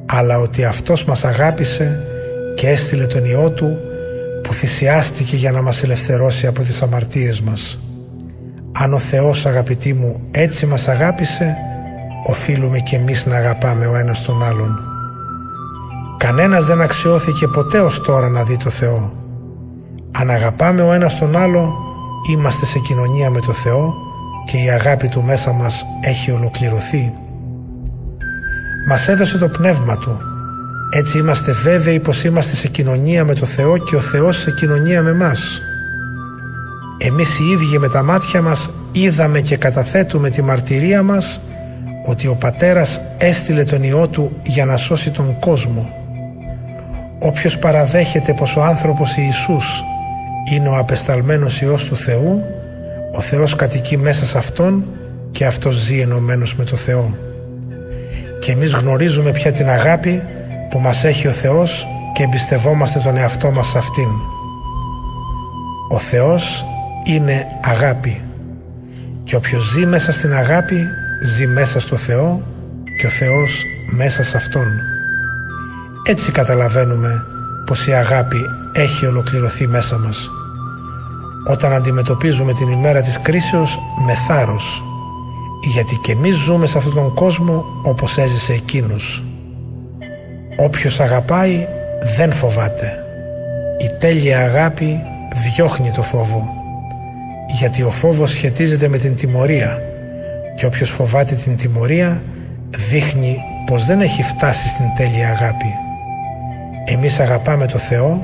αλλά 0.07 0.39
ότι 0.39 0.65
Αυτός 0.65 1.05
μας 1.05 1.25
αγάπησε 1.25 2.07
και 2.57 2.69
έστειλε 2.69 3.07
τον 3.07 3.25
Υιό 3.25 3.51
Του 3.51 3.77
που 4.43 4.53
θυσιάστηκε 4.53 5.37
για 5.37 5.53
να 5.53 5.63
μας 5.63 5.83
ελευθερώσει 5.83 6.47
από 6.47 6.63
τις 6.63 6.83
αμαρτίες 6.83 7.41
μας. 7.41 7.79
Αν 8.73 8.95
ο 8.95 8.99
Θεός 8.99 9.47
αγαπητοί 9.47 9.95
μου 9.95 10.21
έτσι 10.31 10.67
μας 10.67 10.89
αγάπησε, 10.89 11.57
οφείλουμε 12.27 12.79
και 12.79 12.97
εμείς 12.97 13.27
να 13.27 13.37
αγαπάμε 13.37 13.87
ο 13.87 13.97
ένας 13.97 14.23
τον 14.23 14.43
άλλον. 14.45 14.79
Κανένας 16.19 16.65
δεν 16.65 16.81
αξιώθηκε 16.81 17.47
ποτέ 17.47 17.81
ως 17.81 18.03
τώρα 18.03 18.29
να 18.29 18.43
δει 18.43 18.57
το 18.57 18.71
Θεό. 18.71 19.13
Αν 20.13 20.31
αγαπάμε 20.31 20.83
ο 20.83 20.93
ένας 20.93 21.19
τον 21.19 21.37
άλλο, 21.37 21.75
είμαστε 22.31 22.65
σε 22.65 22.79
κοινωνία 22.79 23.31
με 23.31 23.41
το 23.41 23.53
Θεό 23.53 23.95
και 24.47 24.57
η 24.57 24.71
αγάπη 24.71 25.09
Του 25.09 25.23
μέσα 25.23 25.53
μας 25.53 25.87
έχει 26.01 26.31
ολοκληρωθεί. 26.31 27.13
Μας 28.89 29.09
έδωσε 29.09 29.39
το 29.39 29.49
Πνεύμα 29.49 29.97
Του. 29.97 30.17
Έτσι 30.91 31.19
είμαστε 31.19 31.53
βέβαιοι 31.53 31.99
πως 31.99 32.25
είμαστε 32.25 32.57
σε 32.57 32.69
κοινωνία 32.69 33.25
με 33.25 33.35
το 33.35 33.47
Θεό 33.47 33.77
και 33.79 33.97
ο 33.97 34.01
Θεός 34.01 34.41
σε 34.41 34.51
κοινωνία 34.51 35.03
με 35.03 35.15
μας. 35.15 35.63
Εμείς 36.99 37.39
οι 37.39 37.45
ίδιοι 37.45 37.79
με 37.79 37.89
τα 37.89 38.03
μάτια 38.03 38.43
μας 38.43 38.71
είδαμε 38.93 39.41
και 39.41 39.57
καταθέτουμε 39.57 40.31
τη 40.31 40.43
μαρτυρία 40.43 41.03
μας 41.03 41.41
ότι 42.07 42.27
ο 42.27 42.35
Πατέρας 42.35 43.01
έστειλε 43.19 43.65
τον 43.65 43.83
Υιό 43.83 44.09
Του 44.09 44.37
για 44.43 44.65
να 44.65 44.77
σώσει 44.77 45.11
τον 45.11 45.39
κόσμο. 45.39 45.91
Όποιος 47.19 47.59
παραδέχεται 47.59 48.33
πως 48.33 48.57
ο 48.57 48.63
άνθρωπος 48.63 49.17
Ιησούς 49.17 49.83
είναι 50.51 50.69
ο 50.69 50.77
απεσταλμένος 50.77 51.61
Υιός 51.61 51.85
του 51.85 51.97
Θεού, 51.97 52.43
ο 53.15 53.21
Θεός 53.21 53.57
κατοικεί 53.57 53.97
μέσα 53.97 54.25
σε 54.25 54.39
Αυτόν 54.39 54.85
και 55.31 55.47
Αυτός 55.47 55.75
ζει 55.75 56.01
ενωμένος 56.01 56.55
με 56.55 56.65
το 56.65 56.77
Θεό. 56.77 57.15
Και 58.41 58.53
εμείς 58.53 58.73
γνωρίζουμε 58.73 59.31
πια 59.31 59.53
την 59.53 59.69
αγάπη 59.69 60.23
που 60.71 60.79
μας 60.79 61.05
έχει 61.05 61.29
ο 61.29 61.31
Θεός 61.31 61.87
και 62.15 62.23
εμπιστευόμαστε 62.23 62.99
τον 62.99 63.17
εαυτό 63.17 63.51
μας 63.51 63.67
σε 63.67 63.79
Αυτήν. 63.79 64.09
Ο 65.91 65.99
Θεός 65.99 66.65
είναι 67.05 67.47
αγάπη 67.65 68.21
και 69.25 69.37
όποιος 69.37 69.71
ζει 69.73 69.87
μέσα 69.87 70.13
στην 70.13 70.35
αγάπη 70.35 70.77
ζει 71.25 71.47
μέσα 71.47 71.81
στο 71.81 71.97
Θεό 71.97 72.43
και 73.01 73.07
ο 73.07 73.11
Θεός 73.11 73.65
μέσα 73.97 74.23
σε 74.23 74.37
Αυτόν. 74.37 74.67
Έτσι 76.07 76.33
καταλαβαίνουμε 76.33 77.23
πως 77.67 77.87
η 77.87 77.93
αγάπη 77.93 78.39
έχει 78.73 79.07
ολοκληρωθεί 79.07 79.67
μέσα 79.67 79.99
μας 79.99 80.31
όταν 81.47 81.73
αντιμετωπίζουμε 81.73 82.53
την 82.53 82.69
ημέρα 82.69 83.01
της 83.01 83.21
κρίσεως 83.21 83.79
με 84.07 84.15
θάρρος 84.15 84.83
γιατί 85.63 85.97
και 86.03 86.13
εμείς 86.13 86.37
ζούμε 86.37 86.67
σε 86.67 86.79
αυτόν 86.79 86.95
τον 86.95 87.15
κόσμο 87.15 87.65
όπως 87.83 88.19
έζησε 88.19 88.53
εκείνος. 88.53 89.25
Όποιος 90.57 91.01
αγαπάει 91.01 91.67
δεν 92.17 92.33
φοβάται. 92.33 92.93
Η 93.81 93.99
τέλεια 93.99 94.39
αγάπη 94.39 95.01
διώχνει 95.55 95.91
το 95.91 96.03
φόβο 96.03 96.49
γιατί 97.59 97.83
ο 97.83 97.91
φόβος 97.91 98.31
σχετίζεται 98.31 98.89
με 98.89 98.99
την 98.99 99.17
τιμωρία 99.17 99.83
και 100.57 100.67
όποιος 100.67 100.91
φοβάται 100.91 101.35
την 101.35 101.57
τιμωρία 101.57 102.23
δείχνει 102.91 103.37
πως 103.67 103.85
δεν 103.85 104.01
έχει 104.01 104.23
φτάσει 104.23 104.69
στην 104.69 104.87
τέλεια 104.97 105.29
αγάπη. 105.29 105.75
Εμείς 106.85 107.21
αγαπάμε 107.21 107.67
το 107.67 107.79
Θεό 107.79 108.23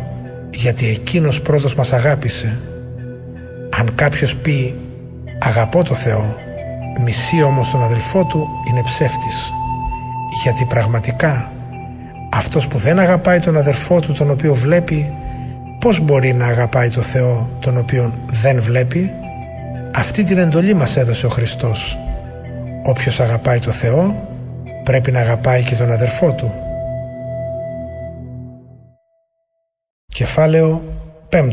γιατί 0.50 0.86
Εκείνος 0.88 1.40
πρώτος 1.40 1.74
μας 1.74 1.92
αγάπησε. 1.92 2.58
Αν 3.78 3.94
κάποιος 3.94 4.36
πει 4.36 4.74
αγαπώ 5.38 5.84
το 5.84 5.94
Θεό 5.94 6.36
μισεί 7.00 7.42
όμως 7.42 7.70
τον 7.70 7.82
αδελφό 7.82 8.24
του 8.24 8.48
είναι 8.68 8.82
ψεύτης. 8.82 9.52
Γιατί 10.42 10.64
πραγματικά 10.64 11.52
αυτός 12.32 12.66
που 12.66 12.78
δεν 12.78 12.98
αγαπάει 12.98 13.40
τον 13.40 13.56
αδελφό 13.56 14.00
του 14.00 14.12
τον 14.12 14.30
οποίο 14.30 14.54
βλέπει 14.54 15.12
πώς 15.80 16.00
μπορεί 16.00 16.34
να 16.34 16.46
αγαπάει 16.46 16.90
το 16.90 17.00
Θεό 17.00 17.48
τον 17.60 17.78
οποίο 17.78 18.12
δεν 18.30 18.60
βλέπει; 18.60 19.10
Αυτή 19.94 20.22
την 20.22 20.38
εντολή 20.38 20.74
μας 20.74 20.96
έδωσε 20.96 21.26
ο 21.26 21.28
Χριστός. 21.28 21.98
Όποιος 22.84 23.20
αγαπάει 23.20 23.58
το 23.58 23.70
Θεό 23.70 24.28
πρέπει 24.84 25.10
να 25.10 25.20
αγαπάει 25.20 25.62
και 25.62 25.74
τον 25.74 25.92
αδερφό 25.92 26.32
του. 26.32 26.52
Κεφάλαιο 30.06 30.82
5 31.30 31.52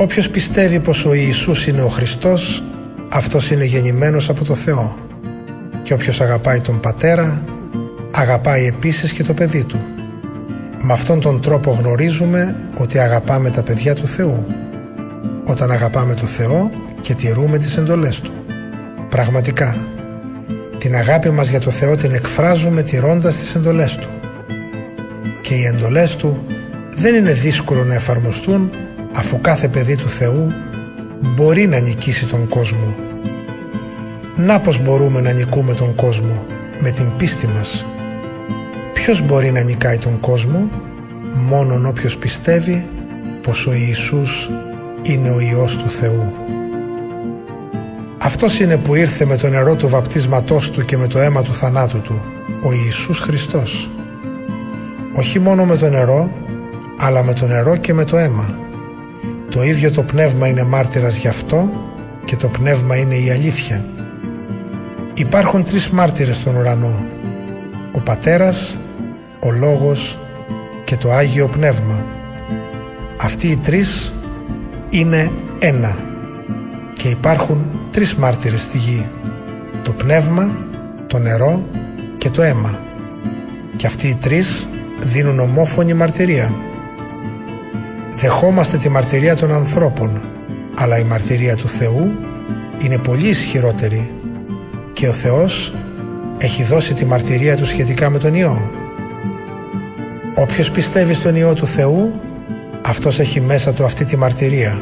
Όποιος 0.00 0.28
πιστεύει 0.28 0.80
πως 0.80 1.04
ο 1.04 1.14
Ιησούς 1.14 1.66
είναι 1.66 1.82
ο 1.82 1.88
Χριστός 1.88 2.62
αυτός 3.08 3.50
είναι 3.50 3.64
γεννημένος 3.64 4.28
από 4.28 4.44
το 4.44 4.54
Θεό 4.54 4.96
και 5.82 5.92
όποιος 5.92 6.20
αγαπάει 6.20 6.60
τον 6.60 6.80
Πατέρα 6.80 7.42
αγαπάει 8.10 8.66
επίσης 8.66 9.12
και 9.12 9.22
το 9.22 9.34
παιδί 9.34 9.64
του. 9.64 9.78
Με 10.82 10.92
αυτόν 10.92 11.20
τον 11.20 11.40
τρόπο 11.40 11.70
γνωρίζουμε 11.70 12.56
ότι 12.78 12.98
αγαπάμε 12.98 13.50
τα 13.50 13.62
παιδιά 13.62 13.94
του 13.94 14.06
Θεού 14.06 14.46
όταν 15.44 15.70
αγαπάμε 15.70 16.14
το 16.14 16.26
Θεό 16.26 16.70
και 17.00 17.14
τηρούμε 17.14 17.58
τις 17.58 17.76
εντολές 17.76 18.20
Του. 18.20 18.32
Πραγματικά, 19.08 19.76
την 20.78 20.94
αγάπη 20.94 21.30
μας 21.30 21.48
για 21.48 21.60
το 21.60 21.70
Θεό 21.70 21.96
την 21.96 22.12
εκφράζουμε 22.12 22.82
τηρώντας 22.82 23.36
τις 23.36 23.54
εντολές 23.54 23.96
Του. 23.96 24.08
Και 25.42 25.54
οι 25.54 25.64
εντολές 25.64 26.16
Του 26.16 26.44
δεν 26.96 27.14
είναι 27.14 27.32
δύσκολο 27.32 27.84
να 27.84 27.94
εφαρμοστούν 27.94 28.70
αφού 29.12 29.40
κάθε 29.40 29.68
παιδί 29.68 29.96
του 29.96 30.08
Θεού 30.08 30.52
μπορεί 31.20 31.66
να 31.66 31.78
νικήσει 31.78 32.26
τον 32.26 32.48
κόσμο. 32.48 32.94
Να 34.36 34.60
πως 34.60 34.82
μπορούμε 34.82 35.20
να 35.20 35.32
νικούμε 35.32 35.74
τον 35.74 35.94
κόσμο 35.94 36.44
με 36.80 36.90
την 36.90 37.16
πίστη 37.16 37.46
μας. 37.46 37.86
Ποιος 38.92 39.26
μπορεί 39.26 39.50
να 39.52 39.60
νικάει 39.60 39.98
τον 39.98 40.20
κόσμο; 40.20 40.68
Μόνον 41.34 41.86
όποιος 41.86 42.16
πιστεύει 42.16 42.86
πως 43.42 43.66
ο 43.66 43.72
Ιησούς 43.72 44.50
είναι 45.02 45.30
ο 45.30 45.40
Υιός 45.40 45.76
του 45.76 45.90
Θεού. 45.90 46.32
Αυτός 48.18 48.60
είναι 48.60 48.76
που 48.76 48.94
ήρθε 48.94 49.24
με 49.24 49.36
το 49.36 49.48
νερό 49.48 49.74
του 49.74 49.88
βαπτίσματός 49.88 50.70
του 50.70 50.84
και 50.84 50.96
με 50.96 51.06
το 51.06 51.18
αίμα 51.18 51.42
του 51.42 51.54
θανάτου 51.54 52.00
του, 52.00 52.20
ο 52.62 52.72
Ιησούς 52.72 53.18
Χριστός. 53.18 53.90
Όχι 55.14 55.38
μόνο 55.38 55.64
με 55.64 55.76
το 55.76 55.88
νερό, 55.88 56.30
αλλά 56.98 57.22
με 57.22 57.32
το 57.32 57.46
νερό 57.46 57.76
και 57.76 57.94
με 57.94 58.04
το 58.04 58.16
αίμα. 58.16 58.67
Το 59.50 59.62
ίδιο 59.62 59.90
το 59.90 60.02
πνεύμα 60.02 60.46
είναι 60.46 60.62
μάρτυρας 60.62 61.16
γι' 61.16 61.28
αυτό 61.28 61.68
και 62.24 62.36
το 62.36 62.48
πνεύμα 62.48 62.96
είναι 62.96 63.14
η 63.14 63.30
αλήθεια. 63.30 63.84
Υπάρχουν 65.14 65.64
τρεις 65.64 65.88
μάρτυρες 65.88 66.36
στον 66.36 66.56
ουρανό. 66.56 67.04
Ο 67.92 68.00
Πατέρας, 68.00 68.76
ο 69.40 69.50
Λόγος 69.50 70.18
και 70.84 70.96
το 70.96 71.12
Άγιο 71.12 71.46
Πνεύμα. 71.46 72.04
Αυτοί 73.16 73.48
οι 73.48 73.56
τρεις 73.56 74.14
είναι 74.90 75.30
ένα 75.58 75.96
και 76.96 77.08
υπάρχουν 77.08 77.66
τρεις 77.90 78.14
μάρτυρες 78.14 78.60
στη 78.60 78.78
γη. 78.78 79.06
Το 79.82 79.92
πνεύμα, 79.92 80.48
το 81.06 81.18
νερό 81.18 81.62
και 82.18 82.30
το 82.30 82.42
αίμα. 82.42 82.78
Και 83.76 83.86
αυτοί 83.86 84.08
οι 84.08 84.14
τρεις 84.20 84.68
δίνουν 85.02 85.38
ομόφωνη 85.38 85.94
μαρτυρία. 85.94 86.52
Δεχόμαστε 88.20 88.76
τη 88.76 88.88
μαρτυρία 88.88 89.36
των 89.36 89.52
ανθρώπων, 89.52 90.20
αλλά 90.74 90.98
η 90.98 91.04
μαρτυρία 91.04 91.56
του 91.56 91.68
Θεού 91.68 92.10
είναι 92.84 92.98
πολύ 92.98 93.28
ισχυρότερη 93.28 94.10
και 94.92 95.08
ο 95.08 95.12
Θεός 95.12 95.74
έχει 96.38 96.62
δώσει 96.62 96.94
τη 96.94 97.04
μαρτυρία 97.04 97.56
του 97.56 97.66
σχετικά 97.66 98.10
με 98.10 98.18
τον 98.18 98.34
Υιό. 98.34 98.70
Όποιος 100.34 100.70
πιστεύει 100.70 101.12
στον 101.12 101.36
Υιό 101.36 101.54
του 101.54 101.66
Θεού, 101.66 102.20
αυτός 102.82 103.18
έχει 103.18 103.40
μέσα 103.40 103.72
του 103.72 103.84
αυτή 103.84 104.04
τη 104.04 104.16
μαρτυρία. 104.16 104.78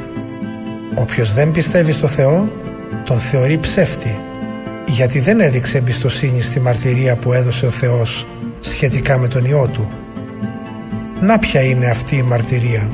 Όποιος 0.94 1.32
δεν 1.32 1.50
πιστεύει 1.50 1.92
στο 1.92 2.06
Θεό, 2.06 2.48
τον 3.04 3.18
θεωρεί 3.18 3.58
ψεύτη, 3.58 4.18
γιατί 4.86 5.18
δεν 5.20 5.40
έδειξε 5.40 5.78
εμπιστοσύνη 5.78 6.40
στη 6.40 6.60
μαρτυρία 6.60 7.16
που 7.16 7.32
έδωσε 7.32 7.66
ο 7.66 7.70
Θεός 7.70 8.26
σχετικά 8.60 9.18
με 9.18 9.28
τον 9.28 9.44
Υιό 9.44 9.70
Του. 9.72 9.88
Να 11.20 11.38
ποια 11.38 11.62
είναι 11.62 11.86
αυτή 11.86 12.16
η 12.16 12.22
μαρτυρία; 12.22 12.88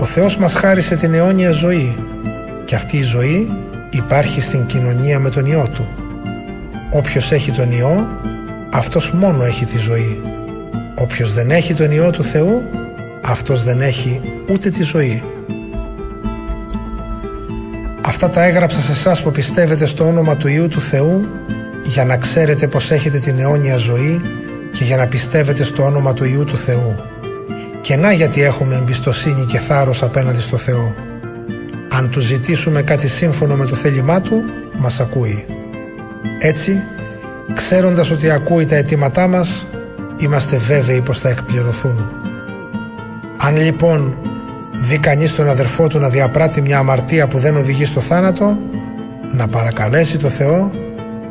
Ο 0.00 0.04
Θεός 0.04 0.36
μας 0.36 0.52
χάρισε 0.54 0.96
την 0.96 1.14
αιώνια 1.14 1.50
ζωή 1.50 1.96
και 2.64 2.74
αυτή 2.74 2.96
η 2.96 3.02
ζωή 3.02 3.48
υπάρχει 3.90 4.40
στην 4.40 4.66
κοινωνία 4.66 5.18
με 5.18 5.30
τον 5.30 5.46
Υιό 5.46 5.68
Του. 5.74 5.88
Όποιος 6.92 7.32
έχει 7.32 7.50
τον 7.50 7.72
Υιό, 7.72 8.06
αυτός 8.70 9.10
μόνο 9.10 9.44
έχει 9.44 9.64
τη 9.64 9.78
ζωή. 9.78 10.20
Όποιος 10.94 11.32
δεν 11.32 11.50
έχει 11.50 11.74
τον 11.74 11.90
Υιό 11.90 12.10
του 12.10 12.22
Θεού, 12.22 12.62
αυτός 13.22 13.64
δεν 13.64 13.80
έχει 13.80 14.20
ούτε 14.50 14.70
τη 14.70 14.82
ζωή. 14.82 15.22
Αυτά 18.00 18.30
τα 18.30 18.44
έγραψα 18.44 18.80
σε 18.80 18.92
εσάς 18.92 19.22
που 19.22 19.30
πιστεύετε 19.30 19.86
στο 19.86 20.06
όνομα 20.06 20.36
του 20.36 20.48
Υιού 20.48 20.68
του 20.68 20.80
Θεού 20.80 21.26
για 21.86 22.04
να 22.04 22.16
ξέρετε 22.16 22.66
πως 22.66 22.90
έχετε 22.90 23.18
την 23.18 23.38
αιώνια 23.38 23.76
ζωή 23.76 24.20
και 24.72 24.84
για 24.84 24.96
να 24.96 25.06
πιστεύετε 25.06 25.62
στο 25.62 25.82
όνομα 25.82 26.12
του 26.12 26.24
Υιού 26.24 26.44
του 26.44 26.56
Θεού. 26.56 26.94
Και 27.82 27.96
να 27.96 28.12
γιατί 28.12 28.42
έχουμε 28.42 28.74
εμπιστοσύνη 28.74 29.44
και 29.44 29.58
θάρρος 29.58 30.02
απέναντι 30.02 30.40
στο 30.40 30.56
Θεό. 30.56 30.94
Αν 31.88 32.10
του 32.10 32.20
ζητήσουμε 32.20 32.82
κάτι 32.82 33.08
σύμφωνο 33.08 33.54
με 33.54 33.64
το 33.64 33.74
θέλημά 33.76 34.20
Του, 34.20 34.44
μας 34.78 35.00
ακούει. 35.00 35.44
Έτσι, 36.38 36.82
ξέροντας 37.54 38.10
ότι 38.10 38.30
ακούει 38.30 38.64
τα 38.64 38.76
αιτήματά 38.76 39.26
μας, 39.26 39.66
είμαστε 40.16 40.56
βέβαιοι 40.56 41.00
πως 41.00 41.18
θα 41.18 41.28
εκπληρωθούν. 41.28 42.10
Αν 43.36 43.56
λοιπόν 43.56 44.18
δει 44.80 44.98
κανείς 44.98 45.34
τον 45.34 45.48
αδερφό 45.48 45.86
του 45.86 45.98
να 45.98 46.08
διαπράττει 46.08 46.60
μια 46.60 46.78
αμαρτία 46.78 47.26
που 47.26 47.38
δεν 47.38 47.56
οδηγεί 47.56 47.84
στο 47.84 48.00
θάνατο, 48.00 48.56
να 49.32 49.48
παρακαλέσει 49.48 50.18
το 50.18 50.28
Θεό 50.28 50.70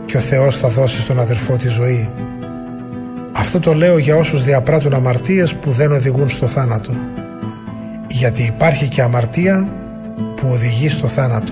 και 0.06 0.18
ο 0.18 0.20
Θεός 0.20 0.58
θα 0.58 0.68
δώσει 0.68 1.00
στον 1.00 1.20
αδερφό 1.20 1.56
τη 1.56 1.68
ζωή. 1.68 2.10
Αυτό 3.38 3.60
το 3.60 3.74
λέω 3.74 3.98
για 3.98 4.16
όσους 4.16 4.44
διαπράττουν 4.44 4.94
αμαρτίες 4.94 5.54
που 5.54 5.72
δεν 5.72 5.92
οδηγούν 5.92 6.30
στο 6.30 6.48
θάνατο. 6.48 6.92
Γιατί 8.08 8.44
υπάρχει 8.44 8.88
και 8.88 9.02
αμαρτία 9.02 9.68
που 10.36 10.48
οδηγεί 10.52 10.90
στο 10.90 11.08
θάνατο. 11.08 11.52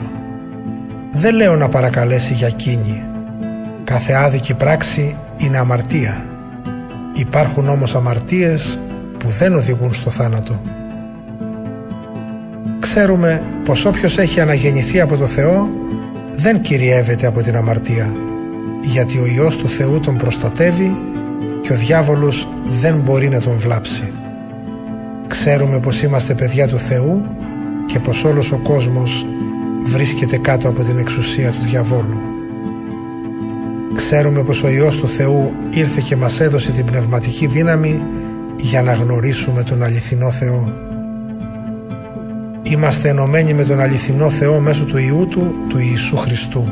Δεν 1.12 1.36
λέω 1.36 1.56
να 1.56 1.70
παρακαλέσει 1.70 2.34
για 2.34 2.50
κίνη. 2.50 3.04
Κάθε 3.84 4.14
άδικη 4.14 4.54
πράξη 4.54 5.16
είναι 5.38 5.58
αμαρτία. 5.58 6.26
Υπάρχουν 7.14 7.70
όμως 7.70 7.96
αμαρτίες 7.96 8.80
που 9.18 9.30
δεν 9.30 9.54
οδηγούν 9.54 9.94
στο 9.94 10.10
θάνατο. 10.10 10.62
Ξέρουμε 12.80 13.42
πως 13.66 13.86
όποιος 13.86 14.18
έχει 14.18 14.40
αναγεννηθεί 14.40 15.02
από 15.02 15.18
το 15.18 15.26
Θεό 15.26 15.70
δεν 16.36 16.62
κυριεύεται 16.62 17.28
από 17.28 17.42
την 17.42 17.56
αμαρτία 17.56 18.12
γιατί 18.82 19.18
ο 19.18 19.26
Υιός 19.26 19.58
του 19.58 19.68
Θεού 19.68 20.00
τον 20.00 20.18
προστατεύει 20.18 20.96
και 21.66 21.74
ο 21.74 21.76
διάβολος 21.76 22.48
δεν 22.82 22.96
μπορεί 22.96 23.30
να 23.30 23.42
τον 23.42 23.58
βλάψει. 23.60 24.12
Ξέρουμε 25.28 25.80
πως 25.80 26.04
είμαστε 26.04 26.34
παιδιά 26.34 26.68
του 26.68 26.78
Θεού 26.78 27.26
και 27.86 28.00
πως 28.00 28.24
όλος 28.24 28.52
ο 28.52 28.58
κόσμος 28.58 29.26
βρίσκεται 29.84 30.38
κάτω 30.38 30.70
από 30.70 30.84
την 30.84 30.98
εξουσία 30.98 31.52
του 31.52 31.62
διαβόλου. 31.64 32.20
Ξέρουμε 33.96 34.44
πως 34.44 34.64
ο 34.64 34.70
Υιός 34.70 34.98
του 34.98 35.08
Θεού 35.08 35.52
ήρθε 35.74 36.02
και 36.06 36.16
μας 36.16 36.40
έδωσε 36.40 36.72
την 36.72 36.86
πνευματική 36.86 37.48
δύναμη 37.48 38.02
για 38.58 38.82
να 38.82 38.94
γνωρίσουμε 38.94 39.64
τον 39.64 39.84
αληθινό 39.84 40.32
Θεό. 40.32 40.74
Είμαστε 42.64 43.10
ενωμένοι 43.10 43.54
με 43.54 43.64
τον 43.64 43.80
αληθινό 43.80 44.30
Θεό 44.30 44.60
μέσω 44.60 44.86
του 44.86 44.98
Ιού 44.98 45.28
Του, 45.30 45.56
του 45.70 45.80
Ιησού 45.80 46.18
Χριστού. 46.18 46.64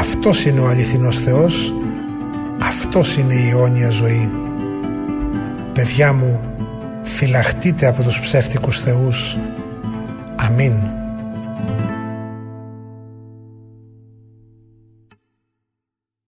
Αυτός 0.00 0.44
είναι 0.44 0.60
ο 0.60 0.68
αληθινός 0.68 1.18
Θεός, 1.18 1.72
αυτός 2.62 3.16
είναι 3.16 3.34
η 3.34 3.48
αιώνια 3.48 3.90
ζωή. 3.90 4.30
Παιδιά 5.72 6.12
μου, 6.12 6.40
φυλαχτείτε 7.02 7.86
από 7.86 8.02
τους 8.02 8.20
ψεύτικους 8.20 8.80
θεούς. 8.80 9.36
Αμήν. 10.36 10.72